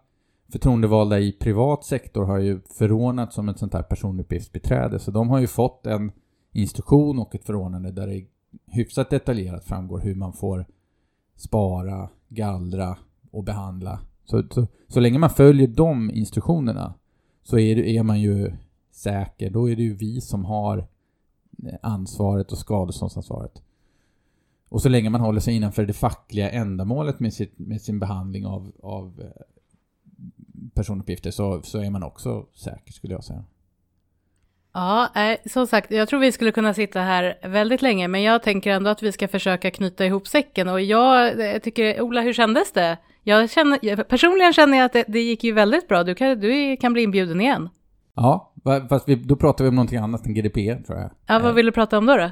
förtroendevalda 0.52 1.20
i 1.20 1.32
privat 1.32 1.84
sektor 1.84 2.26
har 2.26 2.38
ju 2.38 2.62
förordnats 2.78 3.36
som 3.36 3.50
ett 3.50 3.60
sånt 3.60 3.74
här 3.74 3.84
personuppgiftsbiträde, 3.84 5.00
så 5.00 5.12
de 5.12 5.30
har 5.30 5.40
ju 5.40 5.48
fått 5.48 5.88
en 5.88 6.12
instruktion 6.52 7.20
och 7.20 7.36
ett 7.36 7.46
förordnande 7.46 7.92
där 7.92 8.08
det 8.08 8.26
hyfsat 8.68 9.10
detaljerat 9.10 9.66
framgår 9.66 10.00
hur 10.00 10.16
man 10.16 10.34
får 10.34 10.66
spara, 11.36 12.10
gallra 12.30 12.98
och 13.32 13.44
behandla. 13.44 14.00
Så, 14.26 14.44
så, 14.52 14.68
så 14.88 15.00
länge 15.00 15.20
man 15.20 15.30
följer 15.30 15.68
de 15.68 16.12
instruktionerna 16.12 16.94
så 17.44 17.60
är, 17.60 17.78
är 17.78 18.04
man 18.04 18.22
ju 18.22 18.52
säker, 18.92 19.50
då 19.50 19.70
är 19.70 19.76
det 19.76 19.84
ju 19.84 19.94
vi 19.94 20.22
som 20.22 20.46
har 20.46 20.88
ansvaret 21.82 22.52
och 22.52 22.58
skadeståndsansvaret. 22.58 23.62
Och 24.70 24.82
så 24.82 24.90
länge 24.90 25.10
man 25.10 25.22
håller 25.22 25.40
sig 25.40 25.56
innanför 25.56 25.86
det 25.86 25.94
fackliga 25.94 26.50
ändamålet 26.50 27.20
med, 27.20 27.34
sitt, 27.34 27.60
med 27.60 27.82
sin 27.82 28.00
behandling 28.00 28.46
av, 28.46 28.72
av 28.84 29.22
eh, 29.22 29.42
personuppgifter 30.74 31.32
så, 31.32 31.62
så 31.62 31.80
är 31.82 31.90
man 31.90 32.04
också 32.04 32.46
säker 32.54 32.94
skulle 32.94 33.14
jag 33.14 33.24
säga. 33.24 33.44
Ja, 34.74 35.10
som 35.46 35.68
sagt, 35.68 35.92
jag 35.92 36.10
tror 36.10 36.20
vi 36.20 36.32
skulle 36.32 36.52
kunna 36.52 36.74
sitta 36.74 37.02
här 37.02 37.38
väldigt 37.44 37.82
länge, 37.82 38.08
men 38.08 38.24
jag 38.24 38.44
tänker 38.44 38.72
ändå 38.72 38.90
att 38.90 39.04
vi 39.04 39.12
ska 39.12 39.28
försöka 39.28 39.72
knyta 39.72 40.06
ihop 40.06 40.28
säcken. 40.28 40.70
Och 40.70 40.82
jag, 40.82 41.40
jag 41.40 41.64
tycker, 41.64 42.02
Ola, 42.02 42.22
hur 42.22 42.34
kändes 42.34 42.72
det? 42.72 42.98
Jag 43.24 43.50
känner, 43.50 44.04
personligen 44.04 44.54
känner 44.54 44.78
jag 44.78 44.86
att 44.86 44.94
det, 44.94 45.06
det 45.08 45.20
gick 45.20 45.44
ju 45.44 45.52
väldigt 45.52 45.88
bra. 45.88 46.04
Du 46.04 46.16
kan, 46.16 46.40
du 46.40 46.78
kan 46.78 46.94
bli 46.94 47.04
inbjuden 47.04 47.42
igen. 47.42 47.70
Ja, 48.16 48.54
fast 48.90 49.10
vi, 49.10 49.16
då 49.16 49.36
pratar 49.36 49.64
vi 49.64 49.70
om 49.70 49.76
någonting 49.76 49.98
annat 49.98 50.26
än 50.26 50.34
GDPR 50.34 50.84
tror 50.84 51.00
jag. 51.00 51.12
Ja, 51.28 51.40
vad 51.40 51.56
vill 51.56 51.66
du 51.66 51.72
prata 51.72 51.98
om 51.98 52.06
då? 52.06 52.18
då? 52.18 52.32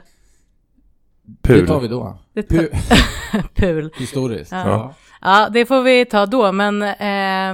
Pul. 1.41 1.61
Det 1.61 1.67
tar 1.67 1.79
vi 1.79 1.87
då. 1.87 2.17
Pul. 2.49 2.69
Pul. 3.55 3.91
Historiskt. 3.97 4.51
Ja. 4.51 4.69
ja. 4.69 4.93
ja. 5.21 5.49
det 5.53 5.65
får 5.65 5.81
vi 5.81 6.05
ta 6.05 6.25
då, 6.25 6.51
men 6.51 6.81
eh, 6.81 7.53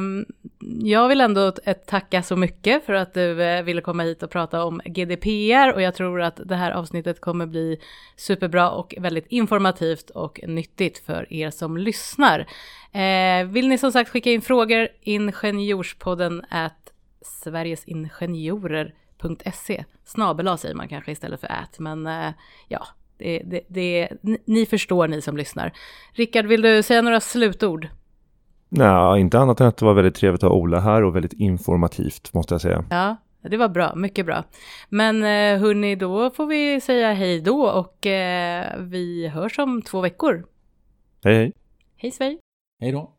jag 0.84 1.08
vill 1.08 1.22
ändå 1.22 1.52
tacka 1.88 2.24
så 2.24 2.36
mycket 2.36 2.86
för 2.86 2.94
att 2.94 3.14
du 3.14 3.44
eh, 3.44 3.64
ville 3.64 3.82
komma 3.82 4.04
hit 4.04 4.24
och 4.24 4.30
prata 4.30 4.64
om 4.64 4.82
GDPR 4.86 5.74
och 5.74 5.82
jag 5.82 5.96
tror 5.96 6.22
att 6.22 6.40
det 6.46 6.56
här 6.56 6.72
avsnittet 6.72 7.22
kommer 7.22 7.46
bli 7.46 7.78
superbra 8.18 8.72
och 8.72 8.96
väldigt 8.98 9.28
informativt 9.28 10.10
och 10.10 10.40
nyttigt 10.48 11.06
för 11.06 11.34
er 11.34 11.50
som 11.50 11.78
lyssnar. 11.78 12.40
Eh, 12.92 13.46
vill 13.48 13.68
ni 13.68 13.78
som 13.78 13.92
sagt 13.92 14.10
skicka 14.10 14.32
in 14.32 14.42
frågor, 14.42 14.88
ingenjorspodden 15.02 16.42
at 16.50 16.94
sverigesingenjorer.se. 17.22 19.84
Snabel 20.06 20.58
säger 20.58 20.76
man 20.76 20.88
kanske 20.88 21.12
istället 21.12 21.40
för 21.40 21.48
ät, 21.48 21.80
men 21.80 22.08
eh, 22.08 22.32
ja, 22.68 22.88
det, 23.18 23.42
det, 23.46 23.62
det, 23.68 24.10
ni 24.46 24.66
förstår 24.66 25.08
ni 25.08 25.22
som 25.22 25.38
lyssnar. 25.38 25.74
Rickard, 26.14 26.46
vill 26.46 26.62
du 26.62 26.84
säga 26.84 27.02
några 27.02 27.20
slutord? 27.20 27.88
Nej, 28.70 29.22
inte 29.22 29.40
annat 29.40 29.62
än 29.62 29.68
att 29.68 29.78
det 29.78 29.86
var 29.86 29.94
väldigt 29.94 30.16
trevligt 30.16 30.44
att 30.44 30.50
ha 30.50 30.58
Ola 30.58 30.80
här 30.80 31.04
och 31.04 31.16
väldigt 31.16 31.34
informativt 31.34 32.34
måste 32.34 32.54
jag 32.54 32.62
säga. 32.62 32.86
Ja, 32.90 33.16
det 33.42 33.58
var 33.58 33.70
bra, 33.70 33.96
mycket 33.96 34.26
bra. 34.26 34.44
Men 34.90 35.24
eh, 35.24 35.60
hörni, 35.60 35.96
då 35.96 36.30
får 36.30 36.46
vi 36.46 36.82
säga 36.82 37.14
hej 37.14 37.42
då 37.42 37.70
och 37.70 38.06
eh, 38.06 38.80
vi 38.80 39.28
hörs 39.28 39.60
om 39.60 39.82
två 39.82 40.02
veckor. 40.02 40.46
Hej 41.24 41.36
hej! 41.36 41.54
Hej 41.98 42.12
svej! 42.12 42.40
Hej 42.82 42.92
då! 42.92 43.12